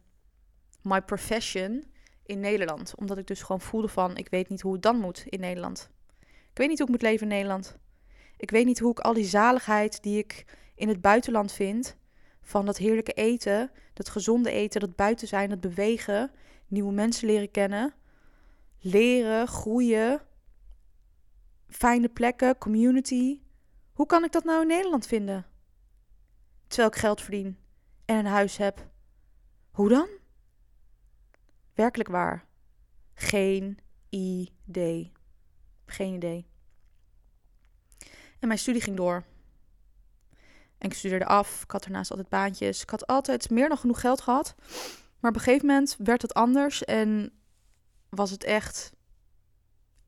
[0.81, 1.83] my profession
[2.25, 2.95] in Nederland.
[2.95, 5.89] Omdat ik dus gewoon voelde van, ik weet niet hoe het dan moet in Nederland.
[6.21, 7.77] Ik weet niet hoe ik moet leven in Nederland.
[8.37, 10.45] Ik weet niet hoe ik al die zaligheid die ik
[10.75, 11.97] in het buitenland vind,
[12.41, 16.31] van dat heerlijke eten, dat gezonde eten, dat buiten zijn, dat bewegen,
[16.67, 17.93] nieuwe mensen leren kennen,
[18.85, 20.21] leren, groeien,
[21.67, 23.41] fijne plekken, community.
[23.93, 25.45] Hoe kan ik dat nou in Nederland vinden?
[26.67, 27.57] Terwijl ik geld verdien
[28.05, 28.89] en een huis heb.
[29.71, 30.07] Hoe dan?
[31.73, 32.45] Werkelijk waar.
[33.13, 33.79] Geen
[34.09, 35.11] idee.
[35.85, 36.47] Geen idee.
[38.39, 39.23] En mijn studie ging door.
[40.77, 41.63] En ik studeerde af.
[41.63, 42.81] Ik had daarnaast altijd baantjes.
[42.81, 44.55] Ik had altijd meer dan genoeg geld gehad.
[45.19, 47.31] Maar op een gegeven moment werd het anders en
[48.15, 48.93] was het echt.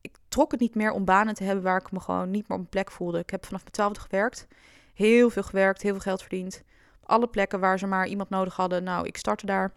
[0.01, 2.57] Ik trok het niet meer om banen te hebben waar ik me gewoon niet meer
[2.57, 3.19] op mijn plek voelde.
[3.19, 4.47] Ik heb vanaf mijn twaalfde gewerkt.
[4.93, 6.63] Heel veel gewerkt, heel veel geld verdiend.
[7.01, 8.83] Op alle plekken waar ze maar iemand nodig hadden.
[8.83, 9.73] Nou, ik startte daar.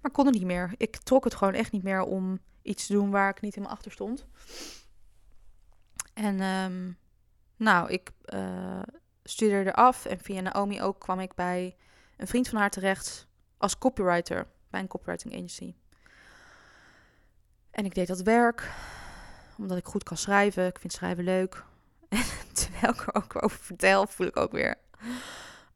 [0.00, 0.74] Maar kon het niet meer.
[0.76, 3.76] Ik trok het gewoon echt niet meer om iets te doen waar ik niet helemaal
[3.76, 4.26] achter stond.
[6.14, 6.98] En um,
[7.56, 8.82] nou, ik uh,
[9.24, 11.76] studeerde af en via Naomi ook kwam ik bij
[12.16, 15.74] een vriend van haar terecht als copywriter bij een copywriting agency.
[17.76, 18.72] En ik deed dat werk
[19.58, 20.66] omdat ik goed kan schrijven.
[20.66, 21.64] Ik vind schrijven leuk.
[22.08, 24.78] En terwijl ik er ook over vertel, voel ik ook weer...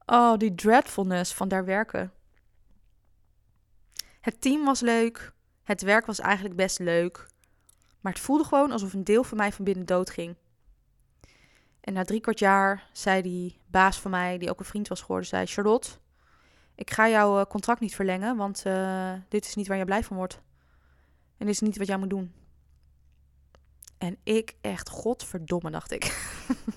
[0.07, 2.13] Oh, die dreadfulness van daar werken.
[4.21, 5.33] Het team was leuk.
[5.63, 7.27] Het werk was eigenlijk best leuk.
[8.01, 10.37] Maar het voelde gewoon alsof een deel van mij van binnen dood ging.
[11.81, 15.01] En na drie kwart jaar zei die baas van mij, die ook een vriend was
[15.01, 15.47] geworden, zei...
[15.47, 15.91] Charlotte,
[16.75, 20.05] ik ga jouw eh, contract niet verlengen, want uh, dit is niet waar je blij
[20.05, 20.41] van wordt.
[21.41, 22.32] En is niet wat jij moet doen.
[23.99, 26.32] En ik echt, godverdomme, dacht ik.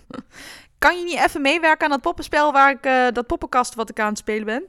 [0.77, 3.99] kan je niet even meewerken aan dat poppenspel waar ik, uh, dat poppenkast wat ik
[3.99, 4.63] aan het spelen ben?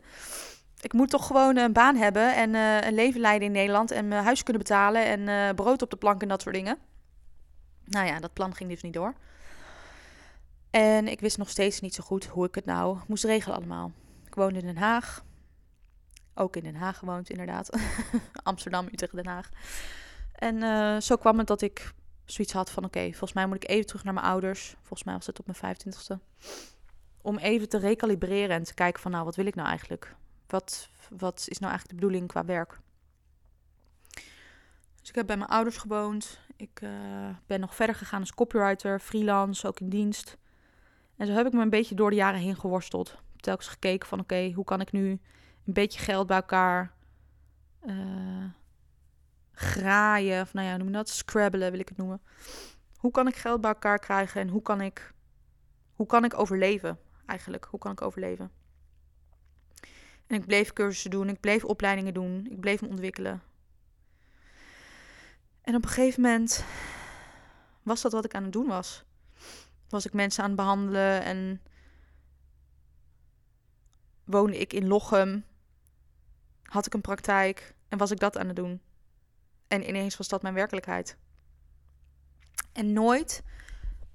[0.80, 4.08] Ik moet toch gewoon een baan hebben en uh, een leven leiden in Nederland en
[4.08, 6.78] mijn huis kunnen betalen en uh, brood op de plank en dat soort dingen.
[7.84, 9.14] Nou ja, dat plan ging dus niet door.
[10.70, 13.92] En ik wist nog steeds niet zo goed hoe ik het nou moest regelen allemaal.
[14.26, 15.24] Ik woonde in Den Haag.
[16.34, 17.70] Ook in Den Haag gewoond, inderdaad.
[18.42, 19.48] Amsterdam, Utrecht, Den Haag.
[20.32, 21.92] En uh, zo kwam het dat ik
[22.24, 22.84] zoiets had van...
[22.84, 24.74] oké, volgens mij moet ik even terug naar mijn ouders.
[24.78, 26.16] Volgens mij was het op mijn 25ste.
[27.22, 29.10] Om even te recalibreren en te kijken van...
[29.10, 30.14] nou, wat wil ik nou eigenlijk?
[30.46, 32.80] Wat, wat is nou eigenlijk de bedoeling qua werk?
[35.00, 36.38] Dus ik heb bij mijn ouders gewoond.
[36.56, 36.90] Ik uh,
[37.46, 40.36] ben nog verder gegaan als copywriter, freelance, ook in dienst.
[41.16, 43.18] En zo heb ik me een beetje door de jaren heen geworsteld.
[43.36, 45.20] Telkens gekeken van oké, hoe kan ik nu
[45.66, 46.92] een beetje geld bij elkaar
[47.86, 48.44] uh,
[49.52, 50.42] graaien.
[50.42, 51.08] Of nou ja, noem dat?
[51.08, 52.20] Scrabbelen wil ik het noemen.
[52.96, 55.12] Hoe kan ik geld bij elkaar krijgen en hoe kan ik,
[55.94, 57.66] hoe kan ik overleven eigenlijk?
[57.70, 58.50] Hoe kan ik overleven?
[60.26, 63.42] En ik bleef cursussen doen, ik bleef opleidingen doen, ik bleef me ontwikkelen.
[65.60, 66.64] En op een gegeven moment
[67.82, 69.04] was dat wat ik aan het doen was
[69.94, 71.62] was ik mensen aan het behandelen en
[74.24, 75.44] woonde ik in Lochem.
[76.74, 78.80] Had ik een praktijk en was ik dat aan het doen.
[79.68, 81.16] En ineens was dat mijn werkelijkheid.
[82.72, 83.42] En nooit,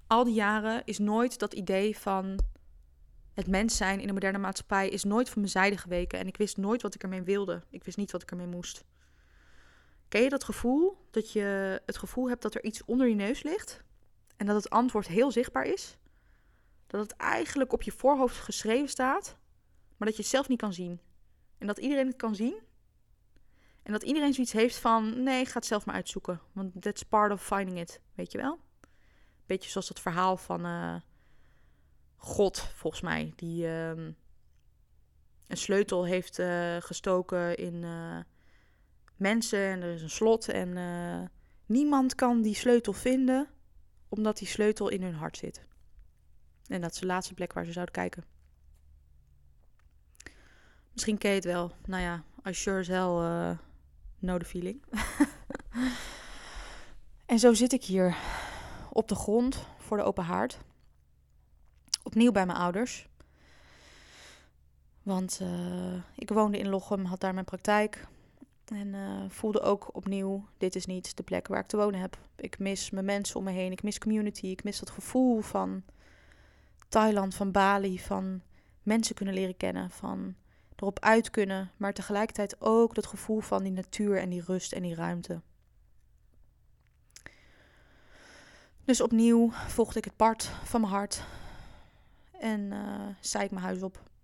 [0.08, 2.40] al die jaren, is nooit dat idee van
[3.34, 6.20] het mens zijn in de moderne maatschappij is nooit van mijn zijde geweken.
[6.20, 7.64] En ik wist nooit wat ik ermee wilde.
[7.70, 8.84] Ik wist niet wat ik ermee moest.
[10.08, 11.08] Ken je dat gevoel?
[11.12, 13.84] Dat je het gevoel hebt dat er iets onder je neus ligt?
[14.38, 15.98] En dat het antwoord heel zichtbaar is.
[16.88, 19.38] Dat het eigenlijk op je voorhoofd geschreven staat,
[19.98, 21.00] maar dat je het zelf niet kan zien.
[21.60, 22.60] En dat iedereen het kan zien.
[23.84, 26.42] En dat iedereen zoiets heeft van: nee, ga het zelf maar uitzoeken.
[26.52, 28.02] Want that's part of finding it.
[28.16, 28.60] Weet je wel?
[29.46, 30.96] Beetje zoals het verhaal van uh,
[32.16, 33.34] God, volgens mij.
[33.36, 38.20] Die uh, een sleutel heeft uh, gestoken in uh,
[39.16, 39.60] mensen.
[39.60, 40.50] En er is een slot.
[40.50, 41.32] En
[41.66, 43.48] niemand kan die sleutel vinden,
[44.10, 45.66] omdat die sleutel in hun hart zit.
[46.68, 48.24] En dat is de laatste plek waar ze zouden kijken.
[50.94, 51.72] Misschien het wel.
[51.86, 53.58] Nou ja, I sure as hell uh,
[54.20, 54.84] know the feeling.
[57.26, 58.18] en zo zit ik hier
[58.92, 60.60] op de grond voor de open haard.
[62.04, 63.08] Opnieuw bij mijn ouders.
[65.04, 68.08] Want uh, ik woonde in Lochem, had daar mijn praktijk.
[68.66, 72.18] En uh, voelde ook opnieuw, dit is niet de plek waar ik te wonen heb.
[72.36, 75.84] Ik mis mijn mensen om me heen, ik mis community, ik mis dat gevoel van
[76.90, 78.42] Thailand, van Bali, van
[78.84, 80.36] mensen kunnen leren kennen, van
[80.82, 84.82] erop uit kunnen, maar tegelijkertijd ook dat gevoel van die natuur en die rust en
[84.82, 85.42] die ruimte.
[88.84, 91.24] Dus opnieuw volgde ik het pad van mijn hart
[92.32, 94.04] en uh, zei ik mijn huis op.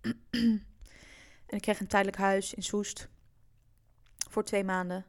[1.46, 3.08] en ik kreeg een tijdelijk huis in Soest
[4.28, 5.04] voor twee maanden.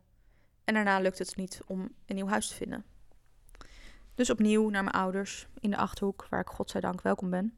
[0.64, 2.86] En daarna lukte het niet om een nieuw huis te vinden.
[4.16, 7.58] Dus opnieuw naar mijn ouders in de achterhoek, waar ik godzijdank welkom ben.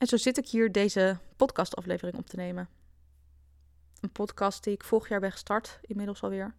[0.00, 2.68] En zo zit ik hier deze podcastaflevering op te nemen.
[4.00, 6.54] Een podcast die ik vorig jaar ben gestart, inmiddels alweer.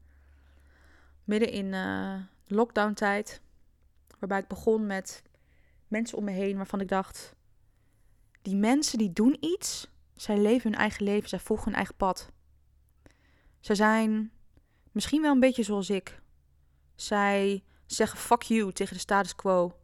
[1.23, 2.15] Midden in uh,
[2.47, 3.41] lockdown-tijd,
[4.19, 5.23] waarbij ik begon met
[5.87, 7.35] mensen om me heen waarvan ik dacht:
[8.41, 12.29] die mensen die doen iets, zij leven hun eigen leven, zij volgen hun eigen pad.
[13.59, 14.31] Zij zijn
[14.91, 16.21] misschien wel een beetje zoals ik.
[16.95, 19.80] Zij zeggen fuck you tegen de status quo.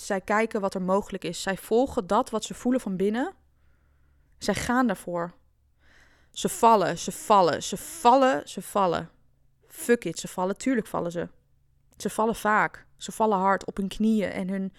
[0.00, 1.42] Zij kijken wat er mogelijk is.
[1.42, 3.34] Zij volgen dat wat ze voelen van binnen.
[4.38, 5.34] Zij gaan daarvoor.
[6.30, 9.10] Ze vallen, ze vallen, ze vallen, ze vallen.
[9.66, 10.56] Fuck it, ze vallen.
[10.56, 11.28] Tuurlijk vallen ze.
[11.96, 12.86] Ze vallen vaak.
[12.96, 14.72] Ze vallen hard op hun knieën en hun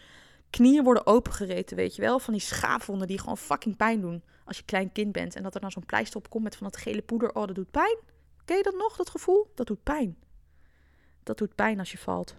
[0.49, 2.19] knieën worden opengereten, weet je wel?
[2.19, 5.35] Van die schaafwonden die gewoon fucking pijn doen als je klein kind bent.
[5.35, 7.35] En dat er dan zo'n pleister op komt met van dat gele poeder.
[7.35, 7.97] Oh, dat doet pijn.
[8.45, 9.51] Ken je dat nog, dat gevoel?
[9.55, 10.17] Dat doet pijn.
[11.23, 12.35] Dat doet pijn als je valt.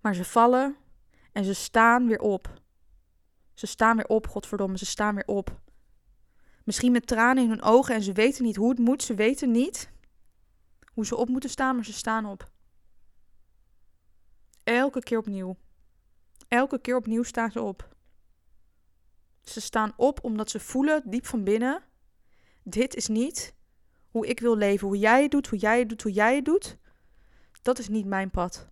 [0.00, 0.76] Maar ze vallen
[1.32, 2.60] en ze staan weer op.
[3.54, 5.60] Ze staan weer op, godverdomme, ze staan weer op.
[6.64, 9.02] Misschien met tranen in hun ogen en ze weten niet hoe het moet.
[9.02, 9.90] Ze weten niet
[10.92, 12.50] hoe ze op moeten staan, maar ze staan op.
[14.64, 15.56] Elke keer opnieuw.
[16.48, 17.88] Elke keer opnieuw staan ze op.
[19.42, 21.82] Ze staan op omdat ze voelen diep van binnen:
[22.62, 23.54] dit is niet
[24.10, 24.86] hoe ik wil leven.
[24.86, 26.76] Hoe jij het doet, hoe jij het doet, hoe jij het doet.
[27.62, 28.69] Dat is niet mijn pad.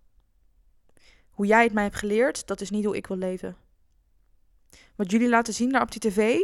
[1.39, 3.57] Hoe jij het mij hebt geleerd, dat is niet hoe ik wil leven.
[4.97, 6.39] Wat jullie laten zien daar op die tv,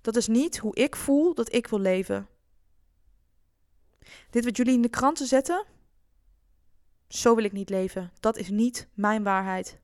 [0.00, 2.28] dat is niet hoe ik voel dat ik wil leven.
[4.30, 5.64] Dit wat jullie in de kranten zetten,
[7.08, 8.12] zo wil ik niet leven.
[8.20, 9.78] Dat is niet mijn waarheid.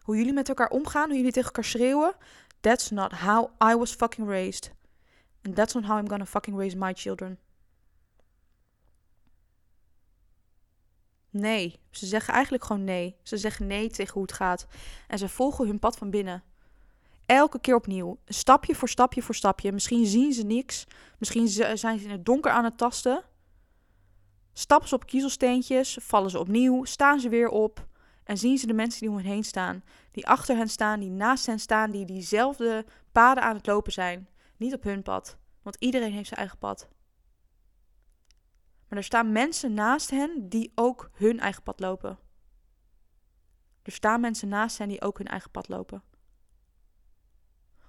[0.00, 2.14] Hoe jullie met elkaar omgaan, hoe jullie tegen elkaar schreeuwen,
[2.60, 4.72] that's not how I was fucking raised.
[5.42, 7.38] And that's not how I'm gonna fucking raise my children.
[11.32, 13.16] Nee, ze zeggen eigenlijk gewoon nee.
[13.22, 14.66] Ze zeggen nee tegen hoe het gaat.
[15.08, 16.42] En ze volgen hun pad van binnen.
[17.26, 18.18] Elke keer opnieuw.
[18.26, 19.72] Stapje voor stapje voor stapje.
[19.72, 20.86] Misschien zien ze niks.
[21.18, 23.24] Misschien zijn ze in het donker aan het tasten.
[24.52, 25.98] Stappen ze op kiezelsteentjes.
[26.00, 26.84] Vallen ze opnieuw.
[26.84, 27.86] Staan ze weer op.
[28.24, 29.84] En zien ze de mensen die om hen heen staan.
[30.10, 31.00] Die achter hen staan.
[31.00, 31.90] Die naast hen staan.
[31.90, 34.28] Die diezelfde paden aan het lopen zijn.
[34.56, 35.36] Niet op hun pad.
[35.62, 36.88] Want iedereen heeft zijn eigen pad.
[38.92, 42.18] Maar er staan mensen naast hen die ook hun eigen pad lopen.
[43.82, 46.02] Er staan mensen naast hen die ook hun eigen pad lopen.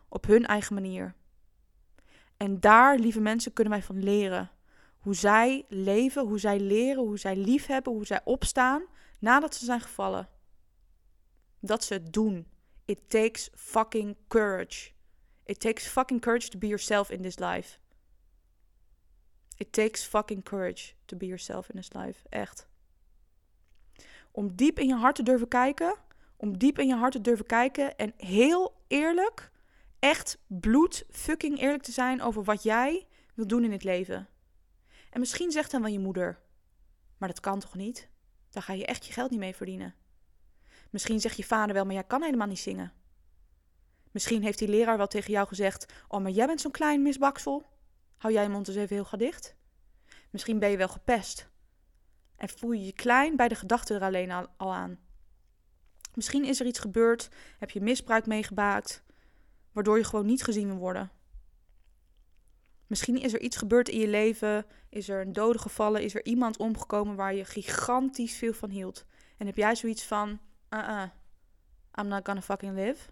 [0.09, 1.15] Op hun eigen manier.
[2.37, 4.51] En daar, lieve mensen, kunnen wij van leren.
[4.97, 8.83] Hoe zij leven, hoe zij leren, hoe zij liefhebben, hoe zij opstaan
[9.19, 10.29] nadat ze zijn gevallen.
[11.59, 12.47] Dat ze het doen.
[12.85, 14.91] It takes fucking courage.
[15.43, 17.81] It takes fucking courage to be yourself in this life.
[19.57, 22.19] It takes fucking courage to be yourself in this life.
[22.29, 22.67] Echt.
[24.31, 25.95] Om diep in je hart te durven kijken.
[26.35, 27.97] Om diep in je hart te durven kijken.
[27.97, 29.51] En heel eerlijk,
[29.99, 34.27] echt bloed fucking eerlijk te zijn over wat jij wil doen in het leven.
[35.09, 36.39] En misschien zegt dan wel je moeder.
[37.17, 38.09] Maar dat kan toch niet?
[38.49, 39.95] Daar ga je echt je geld niet mee verdienen.
[40.89, 42.93] Misschien zegt je vader wel, maar jij kan helemaal niet zingen.
[44.11, 47.65] Misschien heeft die leraar wel tegen jou gezegd: Oh, maar jij bent zo'n klein misbaksel.
[48.23, 49.55] Hou jij je mond eens even heel gedicht.
[50.29, 51.49] Misschien ben je wel gepest.
[52.35, 54.99] En voel je je klein bij de gedachte er alleen al aan.
[56.13, 59.03] Misschien is er iets gebeurd, heb je misbruik meegemaakt,
[59.71, 61.11] waardoor je gewoon niet gezien wil worden.
[62.87, 66.25] Misschien is er iets gebeurd in je leven, is er een dode gevallen, is er
[66.25, 69.05] iemand omgekomen waar je gigantisch veel van hield.
[69.37, 71.03] En heb jij zoiets van, uh uh,
[71.99, 73.09] I'm not gonna fucking live.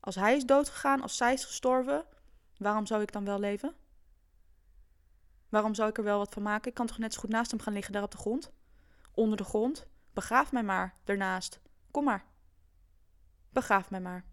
[0.00, 2.04] Als hij is doodgegaan, als zij is gestorven,
[2.58, 3.74] waarom zou ik dan wel leven?
[5.54, 6.68] Waarom zou ik er wel wat van maken?
[6.68, 8.52] Ik kan toch net zo goed naast hem gaan liggen daar op de grond?
[9.14, 9.86] Onder de grond?
[10.12, 11.60] Begraaf mij maar daarnaast.
[11.90, 12.24] Kom maar.
[13.50, 14.24] Begraaf mij maar.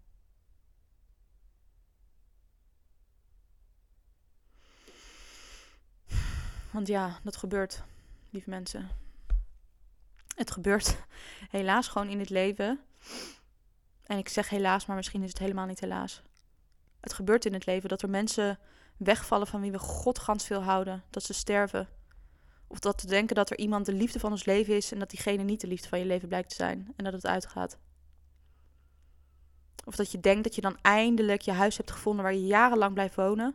[6.70, 7.82] Want ja, dat gebeurt,
[8.30, 8.88] lieve mensen.
[10.34, 10.96] Het gebeurt
[11.50, 12.80] helaas gewoon in het leven.
[14.02, 16.22] En ik zeg helaas, maar misschien is het helemaal niet helaas.
[17.00, 18.58] Het gebeurt in het leven dat er mensen
[18.96, 21.02] wegvallen van wie we godgans veel houden.
[21.10, 21.88] Dat ze sterven.
[22.66, 25.10] Of dat te denken dat er iemand de liefde van ons leven is en dat
[25.10, 27.78] diegene niet de liefde van je leven blijkt te zijn en dat het uitgaat.
[29.84, 32.94] Of dat je denkt dat je dan eindelijk je huis hebt gevonden waar je jarenlang
[32.94, 33.54] blijft wonen.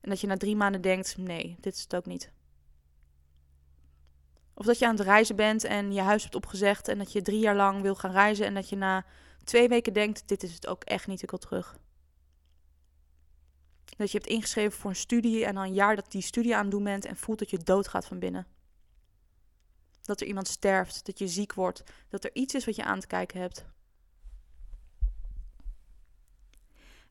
[0.00, 2.32] En dat je na drie maanden denkt: nee, dit is het ook niet.
[4.54, 7.22] Of dat je aan het reizen bent en je huis hebt opgezegd en dat je
[7.22, 9.04] drie jaar lang wil gaan reizen en dat je na
[9.44, 11.78] twee weken denkt: dit is het ook echt niet, ik wil terug.
[13.98, 16.62] Dat je hebt ingeschreven voor een studie en al een jaar dat die studie aan
[16.62, 18.46] het doen bent en voelt dat je doodgaat van binnen.
[20.02, 23.00] Dat er iemand sterft, dat je ziek wordt, dat er iets is wat je aan
[23.00, 23.66] te kijken hebt.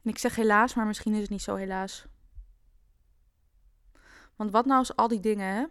[0.02, 2.06] En ik zeg helaas, maar misschien is het niet zo helaas.
[4.36, 5.66] Want wat nou als al die dingen, hè?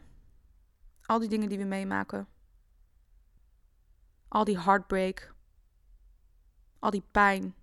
[1.03, 2.29] Al die dingen die we meemaken.
[4.29, 5.35] Al die heartbreak.
[6.79, 7.55] Al die pijn.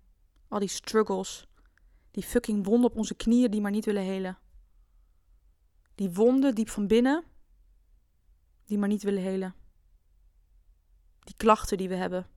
[0.48, 1.48] Al die struggles.
[2.14, 4.38] Die fucking wonden op onze knieën die maar niet willen helen.
[5.96, 7.24] Die wonden diep van binnen.
[8.66, 9.56] Die maar niet willen helen.
[11.20, 12.28] Die klachten die we hebben.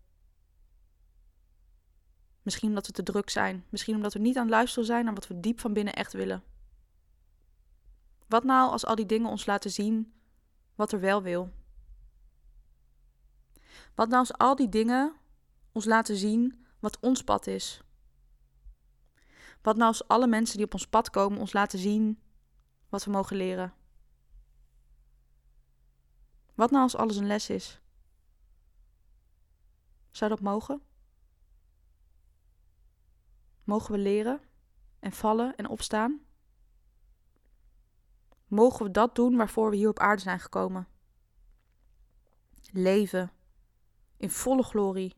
[2.43, 3.65] Misschien omdat we te druk zijn.
[3.69, 6.13] Misschien omdat we niet aan het luisteren zijn naar wat we diep van binnen echt
[6.13, 6.43] willen.
[8.29, 10.13] Wat nou als al die dingen ons laten zien
[10.75, 11.53] wat er wel wil?
[13.95, 15.15] Wat nou als al die dingen
[15.73, 17.81] ons laten zien wat ons pad is?
[19.67, 22.23] Wat nou als alle mensen die op ons pad komen ons laten zien
[22.89, 23.75] wat we mogen leren?
[26.55, 27.81] Wat nou als alles een les is?
[30.11, 30.83] Zou dat mogen?
[33.65, 34.41] Mogen we leren
[34.99, 36.21] en vallen en opstaan?
[38.47, 40.89] Mogen we dat doen waarvoor we hier op aarde zijn gekomen?
[42.73, 43.31] Leven
[44.17, 45.17] in volle glorie.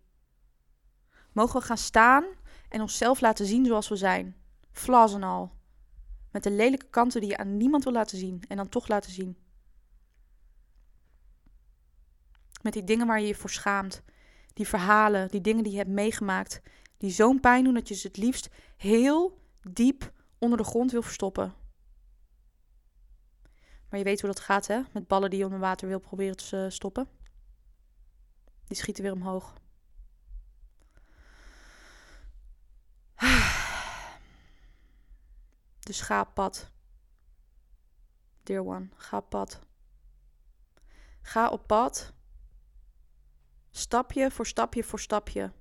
[1.32, 2.24] Mogen we gaan staan
[2.68, 4.36] en onszelf laten zien zoals we zijn,
[4.72, 5.52] flaws en al.
[6.30, 9.12] Met de lelijke kanten die je aan niemand wil laten zien en dan toch laten
[9.12, 9.36] zien.
[12.62, 14.02] Met die dingen waar je je voor schaamt,
[14.52, 16.60] die verhalen, die dingen die je hebt meegemaakt,
[16.96, 19.40] die zo'n pijn doen dat je ze het liefst heel
[19.70, 21.54] diep onder de grond wil verstoppen.
[23.88, 24.80] Maar je weet hoe dat gaat, hè?
[24.92, 27.08] Met ballen die je onder water wil proberen te stoppen.
[28.64, 29.54] Die schieten weer omhoog.
[35.88, 36.70] Dus ga pad.
[38.42, 39.58] Dear one, ga pad.
[41.22, 42.12] Ga op pad.
[43.70, 45.52] Stapje voor stapje voor stapje.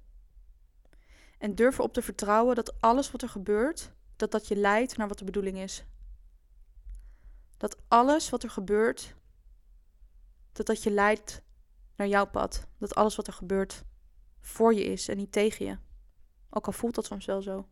[1.37, 5.07] En durf erop te vertrouwen dat alles wat er gebeurt, dat dat je leidt naar
[5.07, 5.85] wat de bedoeling is.
[7.57, 9.15] Dat alles wat er gebeurt,
[10.51, 11.41] dat dat je leidt
[11.95, 12.67] naar jouw pad.
[12.77, 13.83] Dat alles wat er gebeurt
[14.39, 15.77] voor je is en niet tegen je.
[16.49, 17.67] Ook al voelt dat soms wel zo.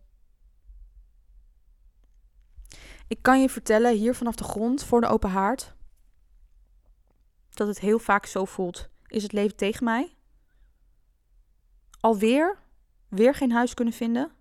[3.07, 5.75] Ik kan je vertellen, hier vanaf de grond, voor de open haard,
[7.49, 8.89] dat het heel vaak zo voelt.
[9.07, 10.15] Is het leven tegen mij?
[11.99, 12.59] Alweer
[13.07, 14.31] weer geen huis kunnen vinden?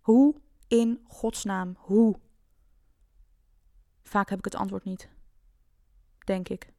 [0.00, 1.76] Hoe in godsnaam?
[1.78, 2.20] Hoe?
[4.02, 5.08] Vaak heb ik het antwoord niet.
[6.24, 6.72] Denk ik.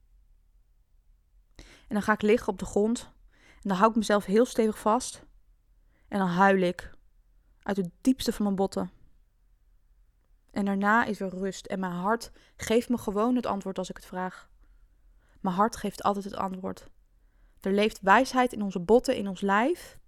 [1.57, 3.11] En dan ga ik liggen op de grond.
[3.31, 5.23] En dan hou ik mezelf heel stevig vast.
[6.07, 6.91] En dan huil ik.
[7.61, 8.91] Uit het diepste van mijn botten.
[10.53, 11.65] En daarna is er rust.
[11.65, 14.49] En mijn hart geeft me gewoon het antwoord als ik het vraag.
[15.39, 16.87] Mijn hart geeft altijd het antwoord.
[17.59, 19.99] Er leeft wijsheid in onze botten, in ons lijf.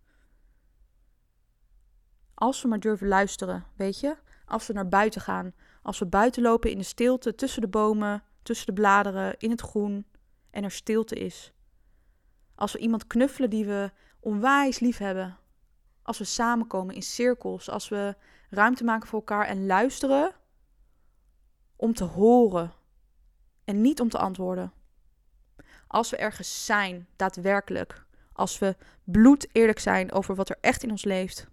[2.33, 4.17] Als we maar durven luisteren, weet je?
[4.45, 5.53] Als we naar buiten gaan.
[5.81, 9.61] Als we buiten lopen in de stilte, tussen de bomen, tussen de bladeren, in het
[9.61, 10.05] groen.
[10.49, 11.53] En er stilte is.
[12.55, 15.37] Als we iemand knuffelen die we onwijs lief hebben.
[16.01, 17.69] Als we samenkomen in cirkels.
[17.69, 18.15] Als we
[18.49, 20.31] ruimte maken voor elkaar en luisteren
[21.75, 22.73] om te horen.
[23.63, 24.71] En niet om te antwoorden.
[25.87, 28.05] Als we ergens zijn, daadwerkelijk.
[28.33, 31.47] Als we bloed eerlijk zijn over wat er echt in ons leeft.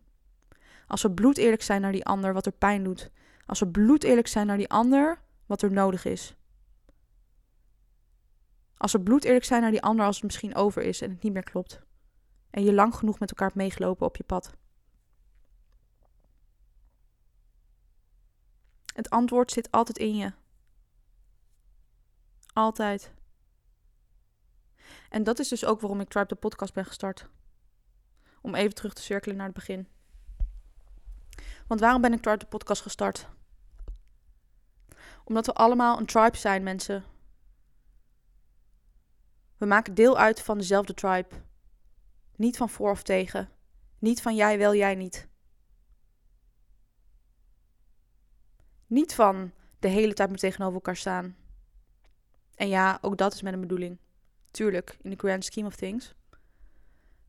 [0.86, 3.11] Als we bloed eerlijk zijn naar die ander, wat er pijn doet.
[3.47, 6.34] Als we bloed eerlijk zijn naar die ander, wat er nodig is.
[8.76, 11.22] Als we bloed eerlijk zijn naar die ander als het misschien over is en het
[11.22, 11.80] niet meer klopt.
[12.51, 14.55] En je lang genoeg met elkaar hebt meegelopen op je pad.
[18.93, 20.32] Het antwoord zit altijd in je.
[22.53, 23.12] Altijd.
[25.09, 27.26] En dat is dus ook waarom ik Tribe de podcast ben gestart.
[28.40, 29.88] Om even terug te cirkelen naar het begin.
[31.66, 33.28] Want waarom ben ik Tribe de podcast gestart?
[35.24, 37.05] Omdat we allemaal een tribe zijn, mensen.
[39.57, 41.28] We maken deel uit van dezelfde tribe.
[42.36, 43.49] Niet van voor of tegen.
[43.99, 45.28] Niet van jij wel, jij niet.
[48.93, 51.36] Niet van de hele tijd maar tegenover elkaar staan.
[52.55, 53.99] En ja, ook dat is met een bedoeling.
[54.51, 56.14] Tuurlijk, in the grand scheme of things.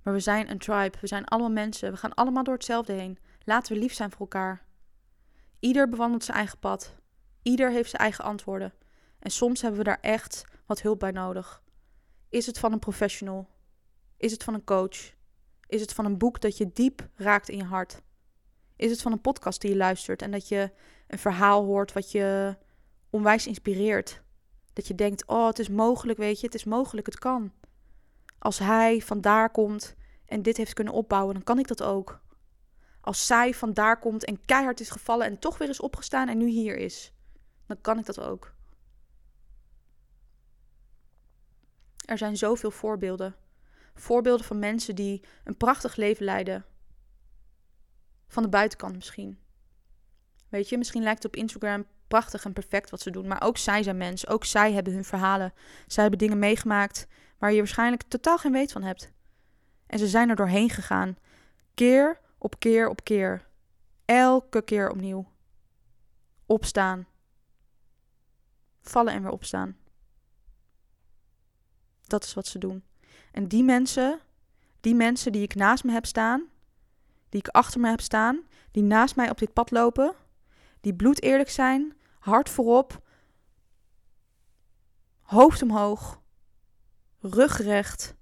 [0.01, 0.97] Maar we zijn een tribe.
[1.01, 1.91] We zijn allemaal mensen.
[1.91, 3.17] We gaan allemaal door hetzelfde heen.
[3.43, 4.65] Laten we lief zijn voor elkaar.
[5.59, 6.95] Ieder bewandelt zijn eigen pad.
[7.41, 8.73] Ieder heeft zijn eigen antwoorden.
[9.19, 11.63] En soms hebben we daar echt wat hulp bij nodig.
[12.29, 13.49] Is het van een professional?
[14.17, 15.13] Is het van een coach?
[15.67, 18.01] Is het van een boek dat je diep raakt in je hart?
[18.75, 20.71] Is het van een podcast die je luistert en dat je
[21.13, 22.57] een verhaal hoort wat je
[23.09, 24.21] onwijs inspireert?
[24.73, 27.51] Dat je denkt, oh, het is mogelijk, weet je, het is mogelijk, het kan.
[28.39, 29.95] Als hij vandaar komt
[30.25, 32.21] en dit heeft kunnen opbouwen, dan kan ik dat ook.
[33.01, 36.47] Als zij vandaar komt en keihard is gevallen en toch weer is opgestaan en nu
[36.47, 37.13] hier is,
[37.65, 38.53] dan kan ik dat ook.
[42.05, 43.35] Er zijn zoveel voorbeelden.
[43.95, 46.65] Voorbeelden van mensen die een prachtig leven leiden.
[48.27, 49.42] Van de buitenkant misschien.
[50.53, 53.27] Weet je, misschien lijkt het op Instagram prachtig en perfect wat ze doen.
[53.27, 54.27] Maar ook zij zijn mens.
[54.27, 55.53] Ook zij hebben hun verhalen.
[55.87, 59.11] Zij hebben dingen meegemaakt waar je waarschijnlijk totaal geen weet van hebt.
[59.87, 61.17] En ze zijn er doorheen gegaan.
[61.73, 63.47] Keer op keer op keer.
[64.05, 65.27] Elke keer opnieuw.
[66.45, 67.07] Opstaan.
[68.81, 69.77] Vallen en weer opstaan.
[72.01, 72.83] Dat is wat ze doen.
[73.31, 74.19] En die mensen,
[74.79, 76.43] die mensen die ik naast me heb staan,
[77.29, 80.15] die ik achter me heb staan, die naast mij op dit pad lopen,
[80.83, 83.01] die bloed eerlijk zijn, hart voorop,
[85.21, 86.21] hoofd omhoog,
[87.19, 88.15] rugrecht,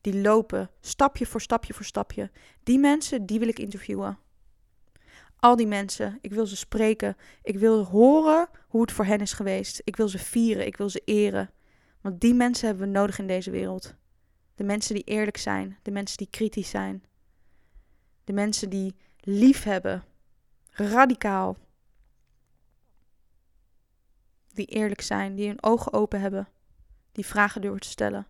[0.00, 2.30] die lopen stapje voor stapje voor stapje.
[2.62, 4.18] Die mensen, die wil ik interviewen.
[5.36, 7.16] Al die mensen, ik wil ze spreken.
[7.42, 9.80] Ik wil horen hoe het voor hen is geweest.
[9.84, 11.50] Ik wil ze vieren, ik wil ze eren.
[12.00, 13.94] Want die mensen hebben we nodig in deze wereld.
[14.54, 17.04] De mensen die eerlijk zijn, de mensen die kritisch zijn.
[18.24, 20.04] De mensen die lief hebben,
[20.70, 21.56] radicaal.
[24.52, 26.48] Die eerlijk zijn, die hun ogen open hebben,
[27.12, 28.26] die vragen durven te stellen.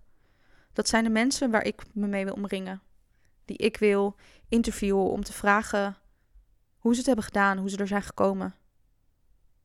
[0.73, 2.83] Dat zijn de mensen waar ik me mee wil omringen.
[3.45, 4.17] Die ik wil
[4.49, 5.97] interviewen om te vragen
[6.79, 8.55] hoe ze het hebben gedaan, hoe ze er zijn gekomen.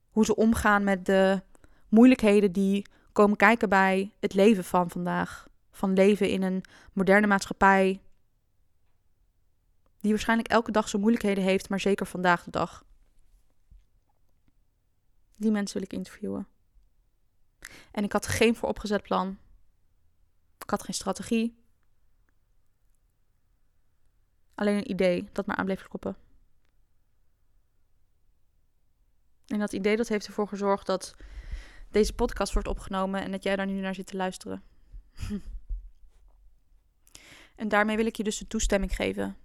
[0.09, 1.41] Hoe ze omgaan met de
[1.89, 5.47] moeilijkheden die komen kijken bij het leven van vandaag.
[5.71, 8.01] Van leven in een moderne maatschappij.
[9.99, 12.83] Die waarschijnlijk elke dag zijn moeilijkheden heeft, maar zeker vandaag de dag.
[15.43, 16.47] Die mensen wil ik interviewen.
[17.91, 19.37] En ik had geen vooropgezet plan.
[20.59, 21.63] Ik had geen strategie.
[24.55, 26.17] Alleen een idee dat maar aan bleef kloppen.
[29.47, 31.15] En dat idee dat heeft ervoor gezorgd dat
[31.91, 34.63] deze podcast wordt opgenomen en dat jij daar nu naar zit te luisteren.
[37.55, 39.37] en daarmee wil ik je dus de toestemming geven.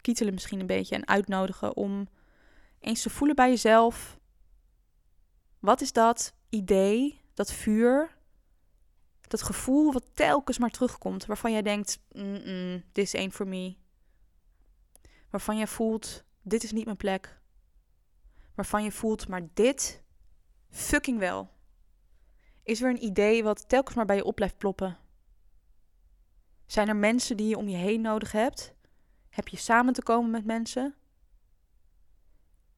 [0.00, 2.08] Kietelen misschien een beetje en uitnodigen om
[2.84, 4.18] eens te voelen bij jezelf.
[5.58, 8.16] Wat is dat idee, dat vuur,
[9.20, 12.00] dat gevoel wat telkens maar terugkomt, waarvan jij denkt,
[12.92, 13.76] dit is één for me.
[15.30, 17.40] Waarvan jij voelt, dit is niet mijn plek.
[18.54, 20.02] Waarvan je voelt, maar dit
[20.70, 21.52] fucking wel.
[22.62, 24.98] Is er een idee wat telkens maar bij je op blijft ploppen?
[26.66, 28.74] Zijn er mensen die je om je heen nodig hebt?
[29.28, 30.94] Heb je samen te komen met mensen?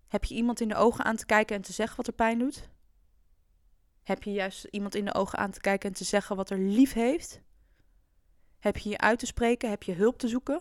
[0.08, 2.38] Heb je iemand in de ogen aan te kijken en te zeggen wat er pijn
[2.38, 2.68] doet?
[4.02, 6.58] Heb je juist iemand in de ogen aan te kijken en te zeggen wat er
[6.58, 7.40] lief heeft?
[8.58, 9.70] Heb je je uit te spreken?
[9.70, 10.60] Heb je hulp te zoeken?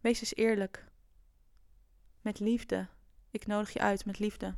[0.00, 0.84] Wees eens eerlijk.
[2.20, 2.88] Met liefde.
[3.30, 4.54] Ik nodig je uit met liefde.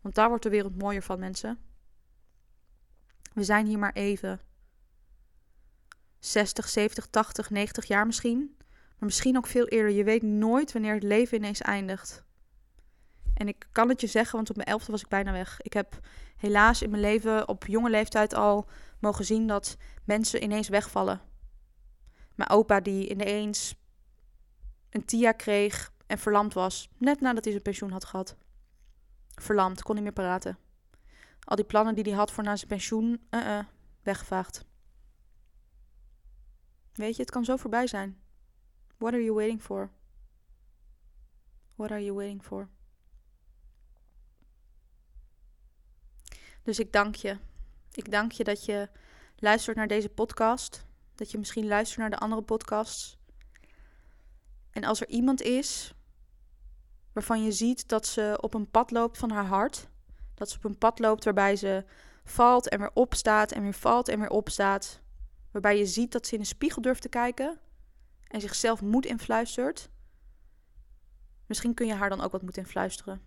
[0.00, 1.58] Want daar wordt de wereld mooier van, mensen.
[3.34, 4.40] We zijn hier maar even.
[6.18, 8.56] 60, 70, 80, 90 jaar misschien.
[9.00, 9.92] Maar misschien ook veel eerder.
[9.92, 12.24] Je weet nooit wanneer het leven ineens eindigt.
[13.34, 15.60] En ik kan het je zeggen, want op mijn elfde was ik bijna weg.
[15.60, 15.98] Ik heb
[16.36, 21.20] helaas in mijn leven op jonge leeftijd al mogen zien dat mensen ineens wegvallen.
[22.34, 23.74] Mijn opa die ineens
[24.90, 28.36] een TIA kreeg en verlamd was, net nadat hij zijn pensioen had gehad.
[29.34, 30.58] Verlamd, kon niet meer praten.
[31.44, 33.58] Al die plannen die hij had voor na zijn pensioen, uh -uh,
[34.02, 34.64] weggevaagd.
[36.92, 38.20] Weet je, het kan zo voorbij zijn.
[39.00, 39.90] What are you waiting for?
[41.76, 42.68] What are you waiting for?
[46.62, 47.36] Dus ik dank je.
[47.92, 48.88] Ik dank je dat je
[49.36, 50.86] luistert naar deze podcast.
[51.14, 53.18] Dat je misschien luistert naar de andere podcasts.
[54.70, 55.94] En als er iemand is
[57.12, 59.88] waarvan je ziet dat ze op een pad loopt van haar hart,
[60.34, 61.84] dat ze op een pad loopt waarbij ze
[62.24, 65.00] valt en weer opstaat en weer valt en weer opstaat,
[65.50, 67.60] waarbij je ziet dat ze in een spiegel durft te kijken
[68.30, 69.90] en zichzelf moed influistert,
[71.46, 73.22] misschien kun je haar dan ook wat moed influisteren.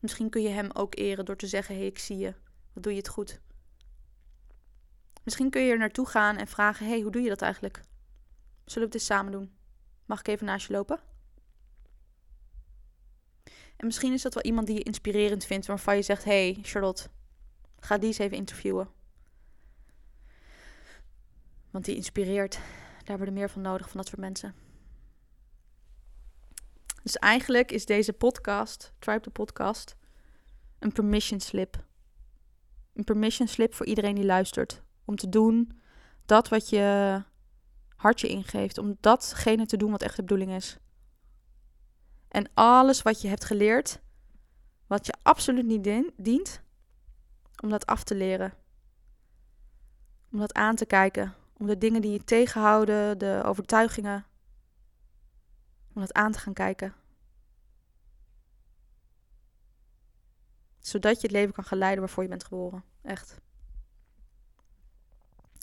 [0.00, 2.34] Misschien kun je hem ook eren door te zeggen: Hé, hey, ik zie je.
[2.72, 3.40] Wat doe je het goed?
[5.22, 7.82] Misschien kun je er naartoe gaan en vragen: Hé, hey, hoe doe je dat eigenlijk?
[8.64, 9.52] Zullen we dit samen doen?
[10.06, 11.00] Mag ik even naast je lopen?
[13.76, 17.08] En misschien is dat wel iemand die je inspirerend vindt, waarvan je zegt: Hey Charlotte,
[17.78, 18.88] ga die eens even interviewen.
[21.70, 22.58] Want die inspireert.
[23.08, 24.54] Daar we er meer van nodig, van dat soort mensen.
[27.02, 29.96] Dus eigenlijk is deze podcast, Tribe the Podcast,
[30.78, 31.84] een permission slip.
[32.92, 34.82] Een permission slip voor iedereen die luistert.
[35.04, 35.80] Om te doen
[36.26, 37.22] dat wat je
[37.96, 38.78] hartje ingeeft.
[38.78, 40.78] Om datgene te doen wat echt de bedoeling is.
[42.28, 44.00] En alles wat je hebt geleerd,
[44.86, 46.62] wat je absoluut niet dient,
[47.62, 48.54] om dat af te leren.
[50.30, 51.34] Om dat aan te kijken.
[51.58, 54.26] Om de dingen die je tegenhouden, de overtuigingen,
[55.94, 56.94] om dat aan te gaan kijken.
[60.78, 62.84] Zodat je het leven kan gaan leiden waarvoor je bent geboren.
[63.02, 63.36] Echt.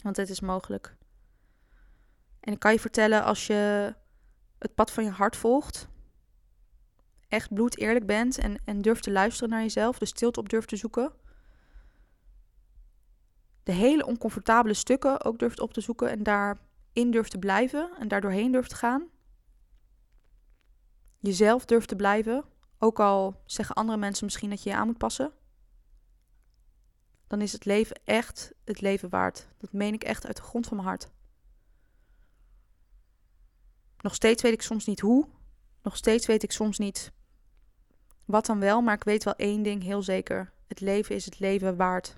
[0.03, 0.95] Want het is mogelijk.
[2.39, 3.93] En ik kan je vertellen, als je
[4.59, 5.87] het pad van je hart volgt,
[7.27, 10.67] echt bloed eerlijk bent en, en durft te luisteren naar jezelf, de stilte op durft
[10.67, 11.13] te zoeken,
[13.65, 18.07] de hele oncomfortabele stukken ook durft op te zoeken en daarin durft te blijven en
[18.07, 19.07] daardoorheen durft te gaan,
[21.19, 22.45] jezelf durft te blijven,
[22.79, 25.31] ook al zeggen andere mensen misschien dat je je aan moet passen,
[27.27, 29.47] dan is het leven echt het leven waard.
[29.57, 31.09] Dat meen ik echt uit de grond van mijn hart.
[34.01, 35.27] Nog steeds weet ik soms niet hoe.
[35.81, 37.11] Nog steeds weet ik soms niet
[38.25, 40.53] wat dan wel, maar ik weet wel één ding heel zeker.
[40.67, 42.17] Het leven is het leven waard.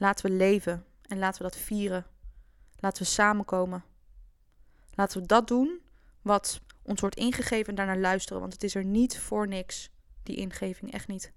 [0.00, 2.06] Laten we leven en laten we dat vieren.
[2.76, 3.84] Laten we samenkomen.
[4.90, 5.80] Laten we dat doen
[6.22, 8.40] wat ons wordt ingegeven en daarnaar luisteren.
[8.40, 9.90] Want het is er niet voor niks,
[10.22, 11.32] die ingeving, echt niet.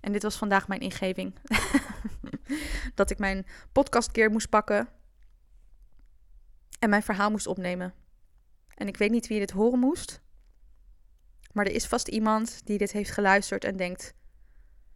[0.00, 1.34] En dit was vandaag mijn ingeving.
[2.94, 4.88] dat ik mijn podcastkeer moest pakken
[6.78, 7.94] en mijn verhaal moest opnemen.
[8.74, 10.20] En ik weet niet wie dit horen moest,
[11.52, 14.14] maar er is vast iemand die dit heeft geluisterd en denkt: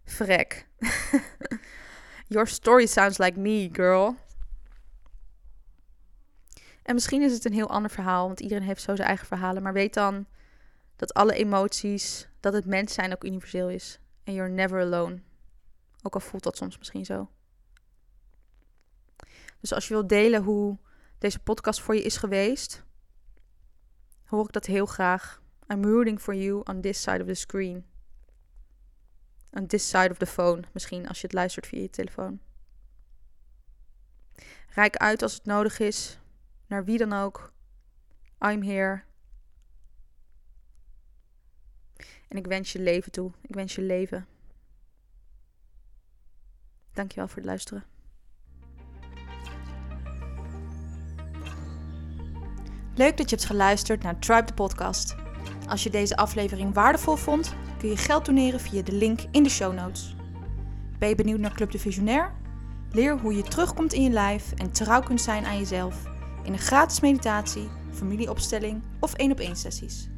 [0.05, 0.67] Frek.
[2.29, 4.17] Your story sounds like me, girl.
[6.83, 9.63] En misschien is het een heel ander verhaal, want iedereen heeft zo zijn eigen verhalen.
[9.63, 10.27] Maar weet dan
[10.97, 13.99] dat alle emoties, dat het mens zijn ook universeel is.
[14.25, 15.23] En you're never alone.
[16.03, 17.29] Ook al voelt dat soms misschien zo.
[19.61, 20.79] Dus als je wilt delen hoe
[21.19, 22.85] deze podcast voor je is geweest,
[24.25, 25.43] hoor ik dat heel graag.
[25.69, 27.85] I'm rooting for you on this side of the screen.
[29.57, 32.41] On this side of the phone, misschien als je het luistert via je telefoon.
[34.69, 36.19] Rijk uit als het nodig is
[36.67, 37.53] naar wie dan ook.
[38.41, 39.03] I'm here.
[42.29, 43.33] En ik wens je leven toe.
[43.43, 44.27] Ik wens je leven.
[46.93, 47.85] Dankjewel voor het luisteren.
[52.95, 55.24] Leuk dat je hebt geluisterd naar Tribe the Podcast.
[55.69, 59.49] Als je deze aflevering waardevol vond, kun je geld doneren via de link in de
[59.49, 60.17] show notes.
[60.99, 62.33] Ben je benieuwd naar Club de Visionair?
[62.91, 66.03] Leer hoe je terugkomt in je lijf en trouw kunt zijn aan jezelf
[66.43, 70.09] in een gratis meditatie, familieopstelling of één op één sessies.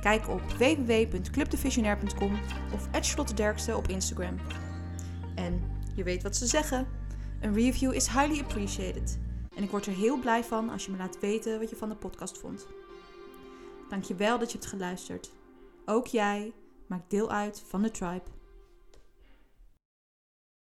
[0.00, 2.38] Kijk op www.clubdevisionair.com
[2.72, 2.88] of
[3.34, 4.36] Derkste op Instagram.
[5.34, 5.62] En
[5.94, 6.86] je weet wat ze zeggen:
[7.40, 9.18] een review is highly appreciated.
[9.56, 11.88] En ik word er heel blij van als je me laat weten wat je van
[11.88, 12.66] de podcast vond.
[13.88, 15.30] Dankjewel dat je hebt geluisterd.
[15.86, 16.52] Ook jij
[16.86, 18.37] maakt deel uit van de tribe.